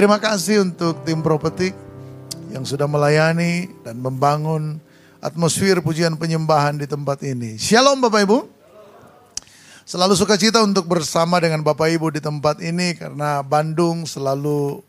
Terima 0.00 0.16
kasih 0.16 0.64
untuk 0.64 1.04
tim 1.04 1.20
Propetik 1.20 1.76
yang 2.56 2.64
sudah 2.64 2.88
melayani 2.88 3.68
dan 3.84 4.00
membangun 4.00 4.80
atmosfer 5.20 5.76
pujian 5.84 6.16
penyembahan 6.16 6.80
di 6.80 6.88
tempat 6.88 7.20
ini. 7.20 7.60
Shalom 7.60 8.00
Bapak 8.00 8.24
Ibu. 8.24 8.48
Selalu 9.84 10.16
suka 10.16 10.40
cita 10.40 10.64
untuk 10.64 10.88
bersama 10.88 11.36
dengan 11.36 11.60
Bapak 11.60 11.92
Ibu 11.92 12.16
di 12.16 12.24
tempat 12.24 12.64
ini 12.64 12.96
karena 12.96 13.44
Bandung 13.44 14.08
selalu 14.08 14.80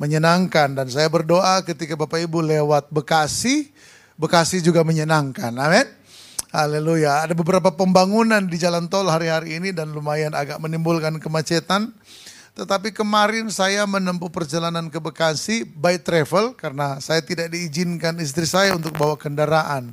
menyenangkan 0.00 0.72
dan 0.72 0.88
saya 0.88 1.12
berdoa 1.12 1.60
ketika 1.60 1.92
Bapak 1.92 2.24
Ibu 2.24 2.40
lewat 2.40 2.88
Bekasi, 2.88 3.68
Bekasi 4.16 4.64
juga 4.64 4.80
menyenangkan. 4.88 5.52
Amin. 5.52 5.84
Haleluya. 6.48 7.28
Ada 7.28 7.36
beberapa 7.36 7.76
pembangunan 7.76 8.40
di 8.48 8.56
jalan 8.56 8.88
tol 8.88 9.04
hari-hari 9.12 9.60
ini 9.60 9.76
dan 9.76 9.92
lumayan 9.92 10.32
agak 10.32 10.56
menimbulkan 10.64 11.20
kemacetan. 11.20 11.92
Tetapi 12.56 12.88
kemarin 12.96 13.52
saya 13.52 13.84
menempuh 13.84 14.32
perjalanan 14.32 14.88
ke 14.88 14.96
Bekasi 14.96 15.68
by 15.68 16.00
travel 16.00 16.56
karena 16.56 16.96
saya 17.04 17.20
tidak 17.20 17.52
diizinkan 17.52 18.16
istri 18.16 18.48
saya 18.48 18.72
untuk 18.72 18.96
bawa 18.96 19.12
kendaraan. 19.20 19.92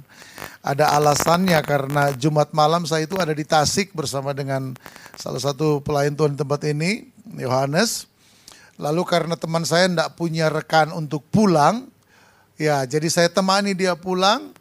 Ada 0.64 0.96
alasannya 0.96 1.60
karena 1.60 2.16
Jumat 2.16 2.56
malam 2.56 2.88
saya 2.88 3.04
itu 3.04 3.20
ada 3.20 3.36
di 3.36 3.44
Tasik 3.44 3.92
bersama 3.92 4.32
dengan 4.32 4.80
salah 5.20 5.44
satu 5.44 5.84
pelayan 5.84 6.16
Tuhan 6.16 6.40
tempat 6.40 6.64
ini, 6.64 7.12
Yohanes. 7.36 8.08
Lalu 8.80 9.04
karena 9.12 9.36
teman 9.36 9.68
saya 9.68 9.92
tidak 9.92 10.16
punya 10.16 10.48
rekan 10.48 10.96
untuk 10.96 11.20
pulang, 11.36 11.92
ya 12.56 12.88
jadi 12.88 13.12
saya 13.12 13.28
temani 13.28 13.76
dia 13.76 14.00
pulang. 14.00 14.56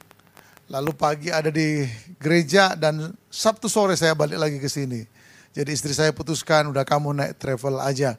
Lalu 0.66 0.90
pagi 0.98 1.30
ada 1.30 1.54
di 1.54 1.86
gereja 2.18 2.74
dan 2.74 3.14
Sabtu 3.30 3.70
sore 3.70 3.94
saya 3.94 4.18
balik 4.18 4.42
lagi 4.42 4.58
ke 4.58 4.66
sini. 4.66 5.21
Jadi 5.52 5.70
istri 5.76 5.92
saya 5.92 6.16
putuskan 6.16 6.72
udah 6.72 6.80
kamu 6.80 7.12
naik 7.12 7.36
travel 7.36 7.76
aja. 7.76 8.16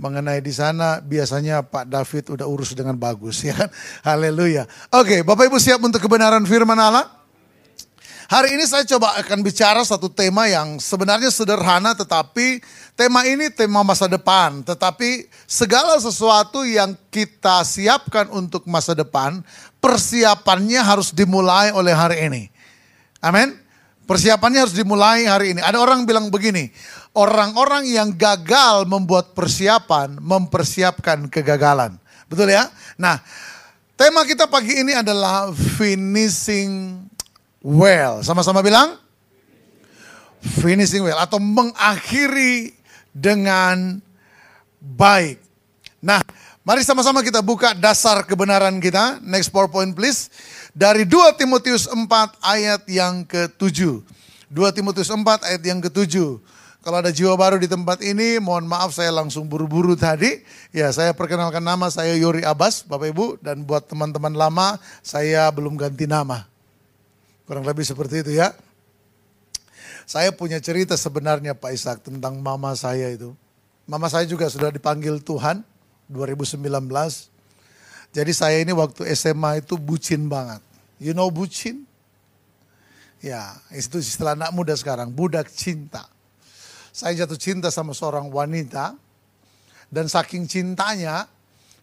Mengenai 0.00 0.40
di 0.40 0.54
sana 0.54 1.02
biasanya 1.02 1.60
Pak 1.66 1.90
David 1.90 2.24
udah 2.32 2.46
urus 2.46 2.72
dengan 2.72 2.94
bagus 2.94 3.42
ya 3.48 3.58
kan. 3.58 3.68
Haleluya. 4.06 4.70
Oke, 4.94 5.26
Bapak 5.26 5.50
Ibu 5.50 5.58
siap 5.58 5.82
untuk 5.82 5.98
kebenaran 5.98 6.46
firman 6.46 6.78
Allah? 6.78 7.20
Hari 8.30 8.54
ini 8.54 8.62
saya 8.62 8.86
coba 8.86 9.18
akan 9.18 9.42
bicara 9.42 9.82
satu 9.82 10.06
tema 10.06 10.46
yang 10.46 10.78
sebenarnya 10.78 11.34
sederhana 11.34 11.98
tetapi 11.98 12.62
tema 12.94 13.26
ini 13.26 13.50
tema 13.50 13.82
masa 13.82 14.06
depan. 14.06 14.62
Tetapi 14.62 15.26
segala 15.50 15.98
sesuatu 15.98 16.62
yang 16.62 16.94
kita 17.10 17.66
siapkan 17.66 18.30
untuk 18.30 18.70
masa 18.70 18.94
depan, 18.94 19.42
persiapannya 19.82 20.78
harus 20.78 21.10
dimulai 21.10 21.74
oleh 21.74 21.90
hari 21.90 22.30
ini. 22.30 22.42
Amin. 23.18 23.58
Persiapannya 24.10 24.66
harus 24.66 24.74
dimulai 24.74 25.22
hari 25.22 25.54
ini. 25.54 25.62
Ada 25.62 25.78
orang 25.78 26.02
bilang 26.02 26.34
begini, 26.34 26.66
orang-orang 27.14 27.86
yang 27.86 28.10
gagal 28.10 28.82
membuat 28.90 29.38
persiapan 29.38 30.18
mempersiapkan 30.18 31.30
kegagalan. 31.30 31.94
Betul 32.26 32.50
ya? 32.50 32.66
Nah, 32.98 33.22
tema 33.94 34.26
kita 34.26 34.50
pagi 34.50 34.82
ini 34.82 34.98
adalah 34.98 35.54
finishing 35.54 37.06
well. 37.62 38.18
Sama-sama 38.26 38.66
bilang 38.66 38.98
finishing 40.42 41.06
well 41.06 41.22
atau 41.22 41.38
mengakhiri 41.38 42.74
dengan 43.14 44.02
baik. 44.82 45.38
Nah, 46.02 46.18
mari 46.66 46.82
sama-sama 46.82 47.22
kita 47.22 47.46
buka 47.46 47.78
dasar 47.78 48.26
kebenaran 48.26 48.74
kita. 48.82 49.22
Next 49.22 49.54
PowerPoint 49.54 49.94
please 49.94 50.34
dari 50.74 51.02
2 51.06 51.38
Timotius 51.38 51.90
4 51.90 52.06
ayat 52.42 52.82
yang 52.86 53.26
ke-7. 53.26 54.02
2 54.50 54.76
Timotius 54.76 55.10
4 55.10 55.22
ayat 55.46 55.62
yang 55.62 55.78
ke-7. 55.78 56.42
Kalau 56.80 56.96
ada 56.96 57.12
jiwa 57.12 57.36
baru 57.36 57.60
di 57.60 57.68
tempat 57.68 58.00
ini, 58.00 58.40
mohon 58.40 58.64
maaf 58.64 58.96
saya 58.96 59.12
langsung 59.12 59.44
buru-buru 59.44 59.92
tadi. 60.00 60.40
Ya, 60.72 60.88
saya 60.88 61.12
perkenalkan 61.12 61.60
nama 61.60 61.92
saya 61.92 62.16
Yori 62.16 62.40
Abbas, 62.40 62.88
Bapak 62.88 63.12
Ibu. 63.12 63.26
Dan 63.44 63.68
buat 63.68 63.84
teman-teman 63.84 64.32
lama, 64.32 64.80
saya 65.04 65.44
belum 65.52 65.76
ganti 65.76 66.08
nama. 66.08 66.48
Kurang 67.44 67.68
lebih 67.68 67.84
seperti 67.84 68.24
itu 68.24 68.32
ya. 68.32 68.56
Saya 70.08 70.32
punya 70.34 70.58
cerita 70.58 70.96
sebenarnya 70.96 71.54
Pak 71.54 71.70
Ishak 71.70 71.98
tentang 72.02 72.40
mama 72.40 72.72
saya 72.74 73.12
itu. 73.12 73.36
Mama 73.84 74.08
saya 74.10 74.26
juga 74.26 74.50
sudah 74.50 74.72
dipanggil 74.72 75.20
Tuhan 75.22 75.62
2019. 76.08 76.58
Jadi 78.10 78.32
saya 78.34 78.58
ini 78.58 78.74
waktu 78.74 79.06
SMA 79.14 79.62
itu 79.62 79.78
bucin 79.78 80.26
banget. 80.26 80.58
You 80.98 81.14
know 81.14 81.30
bucin? 81.30 81.86
Ya, 83.20 83.54
itu 83.70 84.00
istilah 84.00 84.32
anak 84.32 84.50
muda 84.56 84.72
sekarang, 84.74 85.12
budak 85.12 85.52
cinta. 85.52 86.08
Saya 86.90 87.22
jatuh 87.22 87.38
cinta 87.38 87.68
sama 87.68 87.92
seorang 87.92 88.32
wanita 88.32 88.96
dan 89.92 90.08
saking 90.08 90.48
cintanya, 90.48 91.28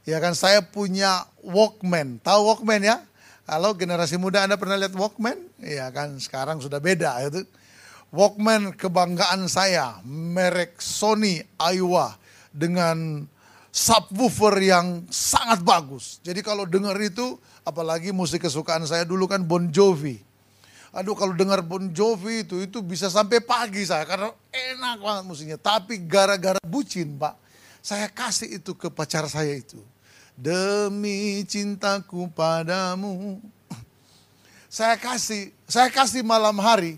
ya 0.03 0.17
kan 0.17 0.33
saya 0.33 0.65
punya 0.65 1.29
Walkman. 1.45 2.19
Tahu 2.25 2.41
Walkman 2.41 2.81
ya? 2.83 2.97
Kalau 3.47 3.71
generasi 3.77 4.19
muda 4.19 4.43
Anda 4.43 4.59
pernah 4.59 4.75
lihat 4.75 4.97
Walkman? 4.97 5.39
Ya 5.63 5.87
kan 5.93 6.19
sekarang 6.19 6.59
sudah 6.59 6.83
beda 6.83 7.21
itu. 7.23 7.47
Walkman 8.11 8.75
kebanggaan 8.75 9.47
saya, 9.47 9.99
merek 10.03 10.79
Sony 10.81 11.43
Aiwa 11.55 12.17
dengan 12.49 13.27
subwoofer 13.77 14.57
yang 14.57 15.05
sangat 15.13 15.61
bagus. 15.61 16.17
Jadi 16.25 16.41
kalau 16.41 16.65
dengar 16.65 16.97
itu, 16.97 17.37
apalagi 17.61 18.09
musik 18.09 18.41
kesukaan 18.41 18.81
saya 18.89 19.05
dulu 19.05 19.29
kan 19.29 19.45
Bon 19.45 19.69
Jovi. 19.69 20.17
Aduh 20.97 21.13
kalau 21.13 21.37
dengar 21.37 21.61
Bon 21.61 21.85
Jovi 21.93 22.41
itu, 22.41 22.57
itu 22.65 22.81
bisa 22.81 23.05
sampai 23.13 23.37
pagi 23.37 23.85
saya 23.85 24.01
karena 24.09 24.33
enak 24.49 24.97
banget 24.97 25.23
musiknya. 25.29 25.57
Tapi 25.61 26.01
gara-gara 26.09 26.57
bucin 26.65 27.21
pak, 27.21 27.37
saya 27.85 28.09
kasih 28.09 28.57
itu 28.57 28.73
ke 28.73 28.89
pacar 28.89 29.29
saya 29.29 29.53
itu. 29.53 29.77
Demi 30.33 31.45
cintaku 31.45 32.33
padamu. 32.33 33.37
Saya 34.65 34.97
kasih, 34.97 35.53
saya 35.69 35.93
kasih 35.93 36.25
malam 36.25 36.57
hari. 36.57 36.97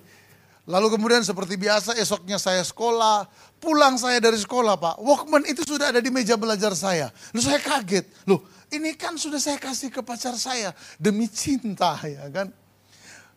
Lalu 0.70 0.96
kemudian 0.96 1.26
seperti 1.26 1.58
biasa 1.58 1.98
esoknya 1.98 2.38
saya 2.38 2.62
sekolah, 2.62 3.26
Pulang 3.60 4.00
saya 4.00 4.24
dari 4.24 4.40
sekolah 4.40 4.80
pak, 4.80 4.96
Walkman 5.04 5.44
itu 5.44 5.68
sudah 5.68 5.92
ada 5.92 6.00
di 6.00 6.08
meja 6.08 6.40
belajar 6.40 6.72
saya. 6.72 7.12
Lalu 7.36 7.42
saya 7.44 7.60
kaget, 7.60 8.08
loh 8.24 8.40
ini 8.72 8.96
kan 8.96 9.20
sudah 9.20 9.42
saya 9.42 9.60
kasih 9.60 9.92
ke 9.92 10.00
pacar 10.00 10.38
saya 10.40 10.72
demi 10.96 11.28
cinta 11.28 12.00
ya 12.08 12.24
kan. 12.32 12.48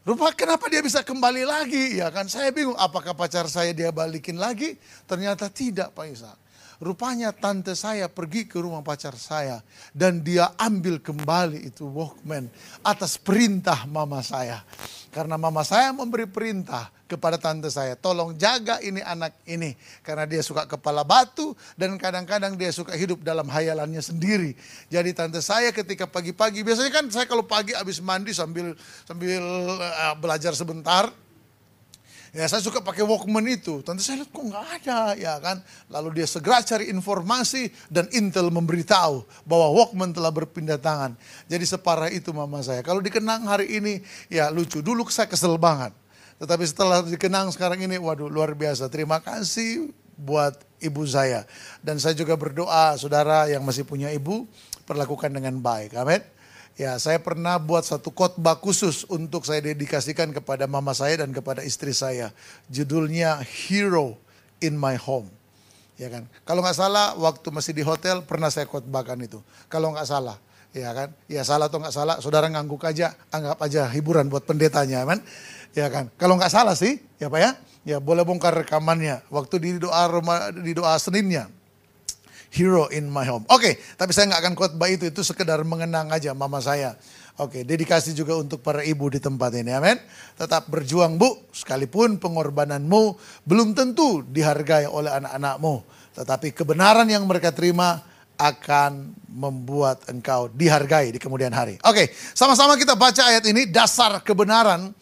Rupa 0.02 0.34
kenapa 0.34 0.66
dia 0.66 0.82
bisa 0.82 1.06
kembali 1.06 1.46
lagi 1.46 2.02
ya 2.02 2.10
kan. 2.10 2.26
Saya 2.26 2.50
bingung 2.50 2.74
apakah 2.74 3.14
pacar 3.14 3.46
saya 3.46 3.70
dia 3.70 3.94
balikin 3.94 4.34
lagi. 4.34 4.74
Ternyata 5.06 5.46
tidak 5.46 5.94
Pak 5.94 6.06
Isa. 6.10 6.41
Rupanya 6.82 7.30
tante 7.30 7.78
saya 7.78 8.10
pergi 8.10 8.42
ke 8.42 8.58
rumah 8.58 8.82
pacar 8.82 9.14
saya 9.14 9.62
dan 9.94 10.18
dia 10.18 10.50
ambil 10.58 10.98
kembali 10.98 11.70
itu 11.70 11.86
Walkman 11.86 12.50
atas 12.82 13.14
perintah 13.14 13.86
mama 13.86 14.18
saya. 14.18 14.66
Karena 15.14 15.38
mama 15.38 15.62
saya 15.62 15.94
memberi 15.94 16.26
perintah 16.26 16.90
kepada 17.06 17.38
tante 17.38 17.70
saya, 17.70 17.94
tolong 17.94 18.34
jaga 18.34 18.82
ini 18.82 18.98
anak 18.98 19.30
ini 19.46 19.78
karena 20.02 20.26
dia 20.26 20.42
suka 20.42 20.66
kepala 20.66 21.06
batu 21.06 21.54
dan 21.78 21.94
kadang-kadang 22.00 22.58
dia 22.58 22.74
suka 22.74 22.98
hidup 22.98 23.22
dalam 23.22 23.46
hayalannya 23.46 24.02
sendiri. 24.02 24.58
Jadi 24.90 25.14
tante 25.14 25.38
saya 25.38 25.70
ketika 25.70 26.10
pagi-pagi 26.10 26.66
biasanya 26.66 26.90
kan 26.90 27.06
saya 27.14 27.30
kalau 27.30 27.46
pagi 27.46 27.78
habis 27.78 28.02
mandi 28.02 28.34
sambil 28.34 28.74
sambil 29.06 29.38
uh, 29.78 30.18
belajar 30.18 30.50
sebentar 30.58 31.14
Ya 32.32 32.48
saya 32.48 32.64
suka 32.64 32.80
pakai 32.80 33.04
Walkman 33.04 33.44
itu. 33.44 33.84
Tentu 33.84 34.00
saya 34.00 34.24
lihat 34.24 34.32
kok 34.32 34.40
nggak 34.40 34.66
ada 34.80 35.12
ya 35.20 35.36
kan. 35.36 35.60
Lalu 35.92 36.16
dia 36.16 36.26
segera 36.28 36.64
cari 36.64 36.88
informasi 36.88 37.68
dan 37.92 38.08
Intel 38.08 38.48
memberitahu 38.48 39.28
bahwa 39.44 39.68
Walkman 39.76 40.16
telah 40.16 40.32
berpindah 40.32 40.80
tangan. 40.80 41.12
Jadi 41.44 41.64
separah 41.68 42.08
itu 42.08 42.32
mama 42.32 42.64
saya. 42.64 42.80
Kalau 42.80 43.04
dikenang 43.04 43.44
hari 43.44 43.76
ini 43.76 44.00
ya 44.32 44.48
lucu. 44.48 44.80
Dulu 44.80 45.04
saya 45.12 45.28
kesel 45.28 45.60
banget. 45.60 45.92
Tetapi 46.40 46.64
setelah 46.64 47.04
dikenang 47.04 47.52
sekarang 47.52 47.84
ini 47.84 48.00
waduh 48.00 48.32
luar 48.32 48.56
biasa. 48.56 48.88
Terima 48.88 49.20
kasih 49.20 49.92
buat 50.16 50.56
ibu 50.80 51.04
saya. 51.04 51.44
Dan 51.84 52.00
saya 52.00 52.16
juga 52.16 52.32
berdoa 52.40 52.96
saudara 52.96 53.44
yang 53.52 53.60
masih 53.60 53.84
punya 53.84 54.08
ibu 54.08 54.48
perlakukan 54.88 55.28
dengan 55.28 55.60
baik. 55.60 56.00
Amin. 56.00 56.24
Ya, 56.72 56.96
saya 56.96 57.20
pernah 57.20 57.60
buat 57.60 57.84
satu 57.84 58.08
khotbah 58.08 58.56
khusus 58.56 59.04
untuk 59.12 59.44
saya 59.44 59.60
dedikasikan 59.60 60.32
kepada 60.32 60.64
mama 60.64 60.96
saya 60.96 61.20
dan 61.20 61.28
kepada 61.28 61.60
istri 61.60 61.92
saya. 61.92 62.32
Judulnya 62.72 63.44
Hero 63.44 64.16
in 64.64 64.80
My 64.80 64.96
Home. 64.96 65.28
Ya 66.00 66.08
kan? 66.08 66.24
Kalau 66.48 66.64
nggak 66.64 66.78
salah, 66.80 67.12
waktu 67.20 67.44
masih 67.52 67.76
di 67.76 67.84
hotel 67.84 68.24
pernah 68.24 68.48
saya 68.48 68.64
khotbahkan 68.64 69.20
itu. 69.20 69.44
Kalau 69.68 69.92
nggak 69.92 70.08
salah, 70.08 70.40
ya 70.72 70.96
kan? 70.96 71.12
Ya 71.28 71.44
salah 71.44 71.68
atau 71.68 71.76
nggak 71.76 71.92
salah, 71.92 72.16
saudara 72.24 72.48
ngangguk 72.48 72.80
aja, 72.88 73.12
anggap 73.28 73.60
aja 73.60 73.84
hiburan 73.92 74.32
buat 74.32 74.48
pendetanya, 74.48 75.04
kan? 75.04 75.20
Ya 75.76 75.92
kan? 75.92 76.08
Kalau 76.16 76.40
nggak 76.40 76.52
salah 76.56 76.72
sih, 76.72 76.96
ya 77.20 77.28
pak 77.28 77.40
ya, 77.44 77.50
ya 77.84 77.96
boleh 78.00 78.24
bongkar 78.24 78.64
rekamannya. 78.64 79.20
Waktu 79.28 79.54
di 79.60 79.70
doa 79.76 80.08
rumah, 80.08 80.48
di 80.48 80.72
doa 80.72 80.96
Seninnya, 80.96 81.52
hero 82.52 82.86
in 82.92 83.08
my 83.08 83.24
home. 83.24 83.48
Oke, 83.48 83.64
okay, 83.64 83.72
tapi 83.96 84.12
saya 84.12 84.28
nggak 84.28 84.40
akan 84.44 84.54
khotbah 84.54 84.88
itu, 84.92 85.08
itu 85.08 85.24
sekedar 85.24 85.64
mengenang 85.64 86.12
aja 86.12 86.36
mama 86.36 86.60
saya. 86.60 86.94
Oke, 87.40 87.58
okay, 87.58 87.62
dedikasi 87.64 88.12
juga 88.12 88.36
untuk 88.36 88.60
para 88.60 88.84
ibu 88.84 89.08
di 89.08 89.16
tempat 89.16 89.56
ini, 89.56 89.72
amin. 89.72 89.96
Tetap 90.36 90.68
berjuang 90.68 91.16
bu, 91.16 91.48
sekalipun 91.48 92.20
pengorbananmu 92.20 93.16
belum 93.48 93.72
tentu 93.72 94.20
dihargai 94.28 94.84
oleh 94.84 95.08
anak-anakmu. 95.08 95.80
Tetapi 96.12 96.52
kebenaran 96.52 97.08
yang 97.08 97.24
mereka 97.24 97.48
terima 97.48 98.04
akan 98.36 99.16
membuat 99.32 100.04
engkau 100.12 100.52
dihargai 100.52 101.08
di 101.08 101.16
kemudian 101.16 101.56
hari. 101.56 101.80
Oke, 101.88 102.12
sama-sama 102.36 102.76
kita 102.76 102.92
baca 102.92 103.32
ayat 103.32 103.48
ini 103.48 103.64
dasar 103.64 104.20
kebenaran 104.20 104.92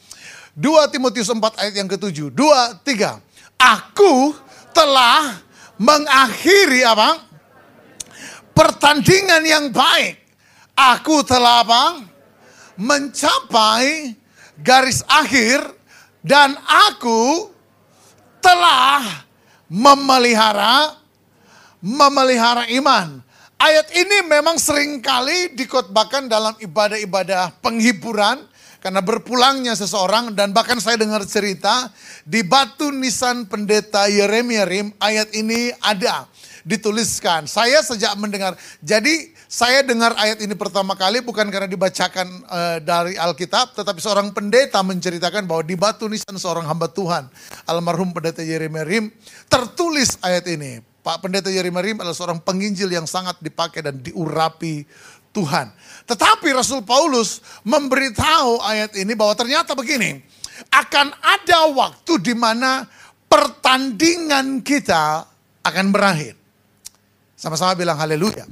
2 0.55 0.93
Timotius 0.95 1.27
4 1.27 1.41
ayat 1.59 1.75
yang 1.75 1.91
ketujuh. 1.91 2.31
2 2.31 2.85
3. 2.87 3.19
Aku 3.59 4.35
telah 4.71 5.43
mengakhiri 5.81 6.87
apa? 6.87 7.30
Pertandingan 8.61 9.41
yang 9.49 9.73
baik. 9.73 10.21
Aku 10.77 11.25
telah 11.25 11.65
apa? 11.65 12.05
Mencapai 12.77 14.13
garis 14.61 15.01
akhir 15.09 15.65
dan 16.21 16.53
aku 16.69 17.49
telah 18.45 19.25
memelihara 19.65 20.93
memelihara 21.81 22.69
iman. 22.77 23.25
Ayat 23.57 23.97
ini 23.97 24.29
memang 24.29 24.61
sering 24.61 25.01
kali 25.01 25.57
dikotbahkan 25.57 26.29
dalam 26.29 26.53
ibadah-ibadah 26.61 27.65
penghiburan 27.65 28.45
karena 28.85 29.01
berpulangnya 29.01 29.73
seseorang 29.73 30.37
dan 30.37 30.53
bahkan 30.53 30.77
saya 30.77 31.01
dengar 31.01 31.25
cerita 31.25 31.89
di 32.29 32.45
batu 32.45 32.93
nisan 32.93 33.49
pendeta 33.49 34.05
Yeremia 34.05 34.69
Rim 34.69 34.93
ayat 35.01 35.33
ini 35.33 35.73
ada 35.81 36.29
dituliskan. 36.65 37.45
Saya 37.49 37.81
sejak 37.85 38.13
mendengar, 38.17 38.57
jadi 38.81 39.33
saya 39.51 39.83
dengar 39.83 40.15
ayat 40.17 40.41
ini 40.45 40.55
pertama 40.55 40.95
kali 40.95 41.21
bukan 41.25 41.49
karena 41.49 41.67
dibacakan 41.67 42.27
uh, 42.47 42.79
dari 42.81 43.17
Alkitab, 43.19 43.75
tetapi 43.75 43.99
seorang 43.99 44.31
pendeta 44.31 44.81
menceritakan 44.81 45.45
bahwa 45.45 45.63
di 45.67 45.75
batu 45.75 46.07
nisan 46.07 46.37
seorang 46.37 46.65
hamba 46.65 46.89
Tuhan, 46.91 47.27
almarhum 47.67 48.15
pendeta 48.15 48.41
Yeremia 48.45 48.87
Rim, 48.87 49.11
tertulis 49.51 50.17
ayat 50.25 50.47
ini. 50.49 50.83
Pak 51.01 51.25
Pendeta 51.25 51.49
Yeremia 51.49 51.81
Rim 51.81 51.97
adalah 51.97 52.13
seorang 52.13 52.45
penginjil 52.45 52.93
yang 52.93 53.09
sangat 53.09 53.41
dipakai 53.41 53.81
dan 53.81 54.05
diurapi 54.05 54.85
Tuhan. 55.33 55.73
Tetapi 56.05 56.53
Rasul 56.53 56.85
Paulus 56.85 57.41
memberitahu 57.65 58.61
ayat 58.61 58.93
ini 59.01 59.17
bahwa 59.17 59.33
ternyata 59.33 59.73
begini, 59.73 60.21
akan 60.69 61.09
ada 61.25 61.73
waktu 61.73 62.13
di 62.21 62.35
mana 62.37 62.85
pertandingan 63.31 64.61
kita 64.61 65.25
akan 65.65 65.87
berakhir. 65.95 66.40
Sama-sama 67.41 67.73
bilang 67.73 67.97
haleluya. 67.97 68.45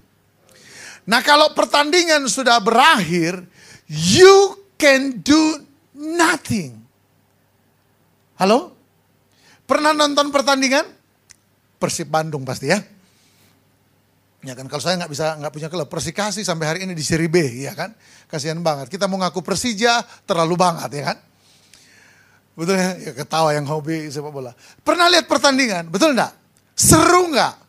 Nah 1.05 1.21
kalau 1.21 1.53
pertandingan 1.53 2.25
sudah 2.25 2.57
berakhir, 2.57 3.45
you 3.85 4.57
can 4.81 5.21
do 5.21 5.61
nothing. 5.93 6.81
Halo? 8.41 8.73
Pernah 9.69 9.93
nonton 9.93 10.33
pertandingan? 10.33 10.89
Persib 11.77 12.09
Bandung 12.09 12.49
pasti 12.49 12.73
ya. 12.73 12.81
Ya 14.41 14.57
kan 14.57 14.65
kalau 14.73 14.81
saya 14.81 14.97
nggak 15.05 15.13
bisa 15.13 15.37
nggak 15.37 15.53
punya 15.53 15.69
klub 15.69 15.91
Persikasi 15.91 16.47
sampai 16.47 16.67
hari 16.71 16.79
ini 16.89 16.97
di 16.97 17.05
seri 17.05 17.29
B 17.29 17.69
ya 17.69 17.77
kan. 17.77 17.93
Kasihan 18.25 18.57
banget. 18.65 18.89
Kita 18.89 19.05
mau 19.05 19.21
ngaku 19.21 19.45
Persija 19.45 20.01
terlalu 20.25 20.57
banget 20.57 20.91
ya 20.97 21.05
kan. 21.13 21.19
Betul 22.57 22.81
ya? 22.81 22.97
ya 22.97 23.13
ketawa 23.13 23.53
yang 23.53 23.69
hobi 23.69 24.09
sepak 24.09 24.33
bola. 24.33 24.57
Pernah 24.81 25.13
lihat 25.13 25.29
pertandingan? 25.29 25.93
Betul 25.93 26.17
enggak? 26.17 26.33
Seru 26.73 27.29
enggak? 27.29 27.68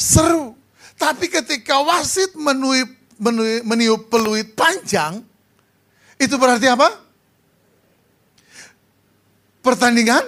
Seru. 0.00 0.56
Tapi 0.96 1.28
ketika 1.28 1.84
wasit 1.84 2.32
menuip, 2.32 2.88
menuip, 3.20 3.60
meniup 3.68 4.00
peluit 4.08 4.48
panjang, 4.56 5.20
itu 6.16 6.34
berarti 6.40 6.72
apa? 6.72 6.88
Pertandingan 9.60 10.24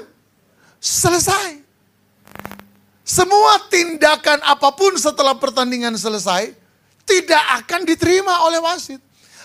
selesai. 0.76 1.64
Semua 3.00 3.64
tindakan 3.72 4.44
apa 4.44 4.72
pun 4.76 4.96
setelah 5.00 5.36
pertandingan 5.36 5.96
selesai 5.96 6.52
tidak 7.04 7.44
akan 7.64 7.88
diterima 7.88 8.44
oleh 8.48 8.60
wasit. 8.60 9.00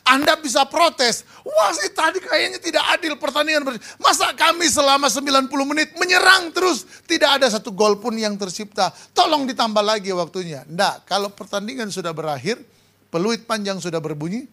Anda 0.08 0.40
bisa 0.40 0.64
protes, 0.64 1.28
wasit 1.44 1.92
tadi 1.92 2.24
kayaknya 2.24 2.64
tidak 2.64 2.84
adil 2.96 3.20
pertandingan. 3.20 3.76
Masa 4.00 4.32
kami 4.32 4.72
selama 4.72 5.12
90 5.12 5.52
menit 5.68 5.92
menyerang 6.00 6.56
terus, 6.56 6.88
tidak 7.04 7.40
ada 7.42 7.48
satu 7.52 7.76
gol 7.76 8.00
pun 8.00 8.16
yang 8.16 8.40
tercipta. 8.40 8.96
Tolong 9.12 9.44
ditambah 9.44 9.84
lagi 9.84 10.16
waktunya. 10.16 10.64
Tidak, 10.64 11.04
kalau 11.04 11.28
pertandingan 11.28 11.92
sudah 11.92 12.16
berakhir, 12.16 12.64
peluit 13.12 13.44
panjang 13.44 13.84
sudah 13.84 14.00
berbunyi, 14.00 14.48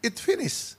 it 0.00 0.16
finish. 0.16 0.78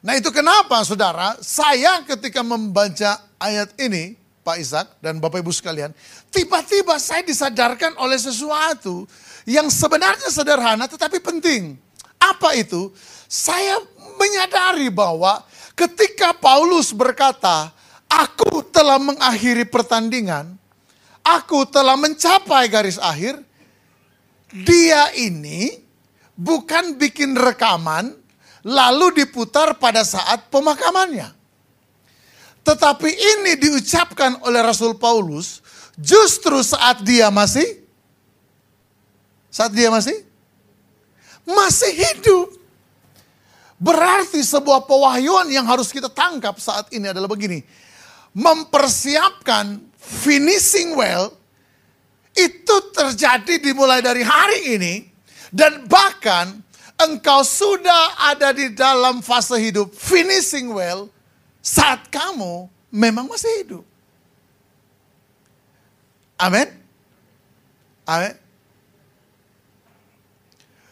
Nah 0.00 0.16
itu 0.16 0.32
kenapa 0.32 0.80
saudara, 0.82 1.36
saya 1.44 2.02
ketika 2.02 2.40
membaca 2.40 3.20
ayat 3.36 3.70
ini, 3.76 4.16
Pak 4.40 4.56
Ishak 4.56 4.86
dan 5.04 5.20
Bapak 5.20 5.44
Ibu 5.44 5.52
sekalian, 5.52 5.92
tiba-tiba 6.32 6.96
saya 6.96 7.20
disadarkan 7.20 7.94
oleh 8.00 8.16
sesuatu 8.16 9.04
yang 9.50 9.66
sebenarnya 9.66 10.30
sederhana 10.30 10.86
tetapi 10.86 11.18
penting. 11.18 11.74
Apa 12.22 12.54
itu? 12.54 12.94
Saya 13.26 13.82
menyadari 14.14 14.86
bahwa 14.86 15.42
ketika 15.74 16.30
Paulus 16.30 16.94
berkata, 16.94 17.74
"Aku 18.06 18.62
telah 18.70 19.02
mengakhiri 19.02 19.66
pertandingan, 19.66 20.54
aku 21.26 21.66
telah 21.66 21.98
mencapai 21.98 22.70
garis 22.70 23.00
akhir." 23.02 23.42
Dia 24.50 25.14
ini 25.14 25.78
bukan 26.34 26.98
bikin 26.98 27.38
rekaman 27.38 28.14
lalu 28.66 29.22
diputar 29.22 29.78
pada 29.78 30.02
saat 30.02 30.50
pemakamannya. 30.50 31.30
Tetapi 32.66 33.08
ini 33.08 33.56
diucapkan 33.56 34.42
oleh 34.42 34.60
Rasul 34.60 34.98
Paulus 34.98 35.62
justru 35.96 36.60
saat 36.60 37.00
dia 37.06 37.30
masih 37.30 37.79
saat 39.50 39.74
dia 39.74 39.90
masih 39.90 40.14
masih 41.44 41.92
hidup. 41.92 42.48
Berarti 43.80 44.44
sebuah 44.44 44.84
pewahyuan 44.84 45.48
yang 45.48 45.64
harus 45.64 45.88
kita 45.88 46.12
tangkap 46.12 46.60
saat 46.60 46.92
ini 46.92 47.10
adalah 47.10 47.26
begini. 47.26 47.64
Mempersiapkan 48.36 49.80
finishing 49.98 50.94
well 50.94 51.32
itu 52.36 52.76
terjadi 52.94 53.58
dimulai 53.58 53.98
dari 54.04 54.22
hari 54.22 54.78
ini 54.78 54.94
dan 55.50 55.88
bahkan 55.90 56.60
engkau 57.00 57.42
sudah 57.42 58.30
ada 58.30 58.52
di 58.54 58.70
dalam 58.70 59.24
fase 59.24 59.56
hidup 59.58 59.90
finishing 59.96 60.70
well 60.70 61.08
saat 61.64 62.06
kamu 62.12 62.68
memang 62.92 63.26
masih 63.26 63.50
hidup. 63.64 63.84
Amin. 66.36 66.68
Amin. 68.04 68.49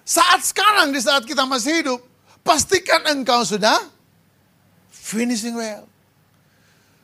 Saat 0.08 0.40
sekarang 0.40 0.88
di 0.88 1.04
saat 1.04 1.28
kita 1.28 1.44
masih 1.44 1.84
hidup, 1.84 2.00
pastikan 2.40 3.04
engkau 3.12 3.44
sudah 3.44 3.76
finishing 4.88 5.52
well. 5.52 5.84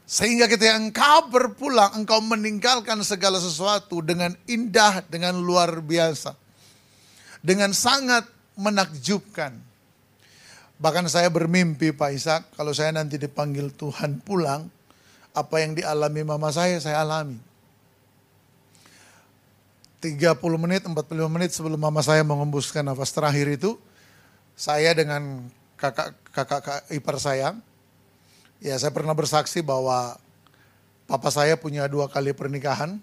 Sehingga 0.08 0.48
ketika 0.48 0.72
engkau 0.72 1.28
berpulang, 1.28 2.00
engkau 2.00 2.24
meninggalkan 2.24 2.96
segala 3.04 3.36
sesuatu 3.36 4.00
dengan 4.00 4.32
indah, 4.48 5.04
dengan 5.04 5.36
luar 5.36 5.84
biasa. 5.84 6.32
Dengan 7.44 7.76
sangat 7.76 8.24
menakjubkan. 8.56 9.52
Bahkan 10.80 11.04
saya 11.12 11.28
bermimpi 11.28 11.92
Pak 11.92 12.10
Ishak, 12.16 12.42
kalau 12.56 12.72
saya 12.72 12.88
nanti 12.96 13.20
dipanggil 13.20 13.68
Tuhan 13.76 14.24
pulang, 14.24 14.64
apa 15.36 15.60
yang 15.60 15.76
dialami 15.76 16.24
mama 16.24 16.48
saya, 16.48 16.80
saya 16.80 17.04
alami. 17.04 17.36
30 20.04 20.36
menit, 20.60 20.84
45 20.84 21.16
menit 21.32 21.50
sebelum 21.56 21.80
mama 21.80 22.04
saya 22.04 22.20
mengembuskan 22.20 22.84
nafas 22.84 23.08
terakhir 23.08 23.48
itu, 23.56 23.80
saya 24.52 24.92
dengan 24.92 25.48
kakak 25.80 26.12
kakak 26.28 26.84
ipar 26.92 27.16
saya, 27.16 27.56
ya 28.60 28.76
saya 28.76 28.92
pernah 28.92 29.16
bersaksi 29.16 29.64
bahwa 29.64 30.20
papa 31.08 31.32
saya 31.32 31.56
punya 31.56 31.88
dua 31.88 32.12
kali 32.12 32.36
pernikahan. 32.36 33.00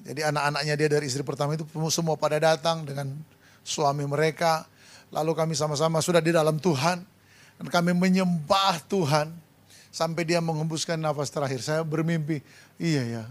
Jadi 0.00 0.24
anak-anaknya 0.24 0.74
dia 0.80 0.88
dari 0.88 1.12
istri 1.12 1.20
pertama 1.20 1.60
itu 1.60 1.68
semua 1.92 2.16
pada 2.16 2.40
datang 2.40 2.88
dengan 2.88 3.12
suami 3.60 4.08
mereka 4.08 4.64
Lalu 5.10 5.32
kami 5.34 5.54
sama-sama 5.58 5.98
sudah 5.98 6.22
di 6.22 6.30
dalam 6.30 6.56
Tuhan. 6.56 7.02
Dan 7.60 7.66
kami 7.66 7.92
menyembah 7.92 8.80
Tuhan. 8.86 9.34
Sampai 9.90 10.22
dia 10.22 10.38
menghembuskan 10.38 10.94
nafas 10.96 11.34
terakhir. 11.34 11.60
Saya 11.66 11.82
bermimpi, 11.82 12.38
iya 12.78 13.02
ya. 13.02 13.24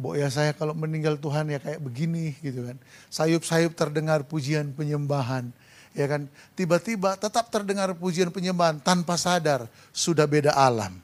Bo 0.00 0.16
ya 0.16 0.32
saya 0.32 0.56
kalau 0.56 0.72
meninggal 0.72 1.20
Tuhan 1.20 1.52
ya 1.52 1.60
kayak 1.60 1.84
begini 1.84 2.32
gitu 2.40 2.64
kan. 2.64 2.80
Sayup-sayup 3.12 3.76
terdengar 3.76 4.24
pujian 4.24 4.72
penyembahan. 4.72 5.52
Ya 5.92 6.08
kan, 6.08 6.30
tiba-tiba 6.56 7.20
tetap 7.20 7.52
terdengar 7.52 7.92
pujian 7.92 8.32
penyembahan 8.32 8.80
tanpa 8.80 9.20
sadar 9.20 9.68
sudah 9.92 10.24
beda 10.24 10.56
alam. 10.56 10.96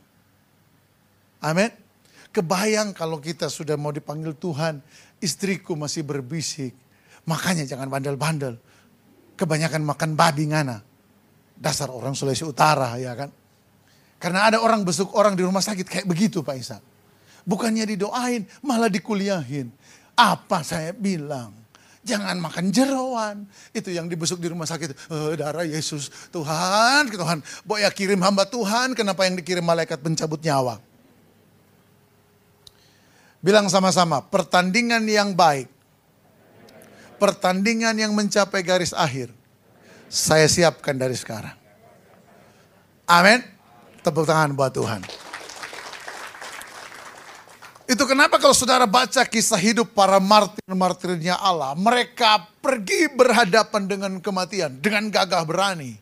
Amin. 1.45 1.69
Kebayang 2.33 2.97
kalau 2.97 3.21
kita 3.21 3.53
sudah 3.53 3.77
mau 3.77 3.93
dipanggil 3.93 4.33
Tuhan, 4.33 4.81
istriku 5.21 5.77
masih 5.77 6.01
berbisik. 6.01 6.73
Makanya 7.29 7.69
jangan 7.69 7.93
bandel-bandel 7.93 8.57
kebanyakan 9.37 9.85
makan 9.85 10.17
babi 10.17 10.49
ngana. 10.49 10.81
Dasar 11.57 11.93
orang 11.93 12.17
Sulawesi 12.17 12.49
Utara 12.49 12.97
ya 12.97 13.13
kan. 13.13 13.29
Karena 14.17 14.49
ada 14.49 14.65
orang 14.65 14.81
besuk 14.81 15.13
orang 15.13 15.37
di 15.37 15.45
rumah 15.45 15.61
sakit 15.61 15.85
kayak 15.85 16.07
begitu 16.09 16.41
Pak 16.41 16.57
Isa. 16.57 16.81
Bukannya 17.47 17.87
didoain, 17.87 18.43
malah 18.59 18.91
dikuliahin. 18.91 19.71
Apa 20.19 20.67
saya 20.67 20.91
bilang? 20.91 21.55
Jangan 22.07 22.39
makan 22.39 22.71
jeroan. 22.71 23.47
Itu 23.75 23.91
yang 23.91 24.07
dibesuk 24.07 24.39
di 24.39 24.51
rumah 24.51 24.67
sakit. 24.67 25.11
Oh, 25.11 25.35
darah 25.35 25.67
Yesus. 25.67 26.31
Tuhan, 26.31 27.11
Tuhan. 27.11 27.43
Boya 27.67 27.91
kirim 27.91 28.23
hamba 28.23 28.47
Tuhan. 28.47 28.95
Kenapa 28.95 29.27
yang 29.27 29.35
dikirim 29.35 29.63
malaikat 29.63 29.99
pencabut 29.99 30.39
nyawa? 30.43 30.79
Bilang 33.43 33.67
sama-sama. 33.67 34.23
Pertandingan 34.23 35.03
yang 35.07 35.35
baik. 35.35 35.67
Pertandingan 37.19 37.99
yang 37.99 38.15
mencapai 38.15 38.63
garis 38.63 38.95
akhir. 38.95 39.35
Saya 40.07 40.47
siapkan 40.47 40.95
dari 40.95 41.19
sekarang. 41.19 41.59
Amin. 43.11 43.43
Tepuk 44.07 44.31
tangan 44.31 44.55
buat 44.55 44.71
Tuhan. 44.71 45.26
Itu 47.87 48.03
kenapa 48.03 48.43
kalau 48.43 48.51
saudara 48.51 48.83
baca 48.83 49.23
kisah 49.23 49.63
hidup 49.63 49.95
para 49.95 50.19
martir-martirnya 50.19 51.39
Allah, 51.39 51.71
mereka 51.79 52.43
pergi 52.59 53.07
berhadapan 53.15 53.87
dengan 53.87 54.13
kematian 54.19 54.83
dengan 54.83 55.07
gagah 55.07 55.47
berani. 55.47 55.95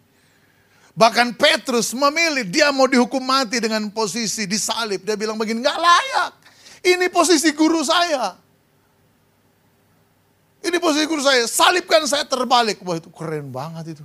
Bahkan 0.97 1.37
Petrus 1.37 1.93
memilih 1.93 2.49
dia 2.49 2.73
mau 2.73 2.89
dihukum 2.89 3.21
mati 3.21 3.61
dengan 3.61 3.85
posisi 3.93 4.49
disalib. 4.49 5.05
Dia 5.05 5.19
bilang 5.19 5.37
begini, 5.37 5.61
nggak 5.61 5.79
layak. 5.79 6.33
Ini 6.81 7.07
posisi 7.13 7.53
guru 7.53 7.85
saya. 7.85 8.33
Ini 10.65 10.81
posisi 10.81 11.05
guru 11.05 11.21
saya, 11.21 11.45
salibkan 11.45 12.09
saya 12.09 12.25
terbalik. 12.25 12.81
Wah 12.81 12.97
itu 12.97 13.13
keren 13.13 13.53
banget 13.53 14.01
itu. 14.01 14.05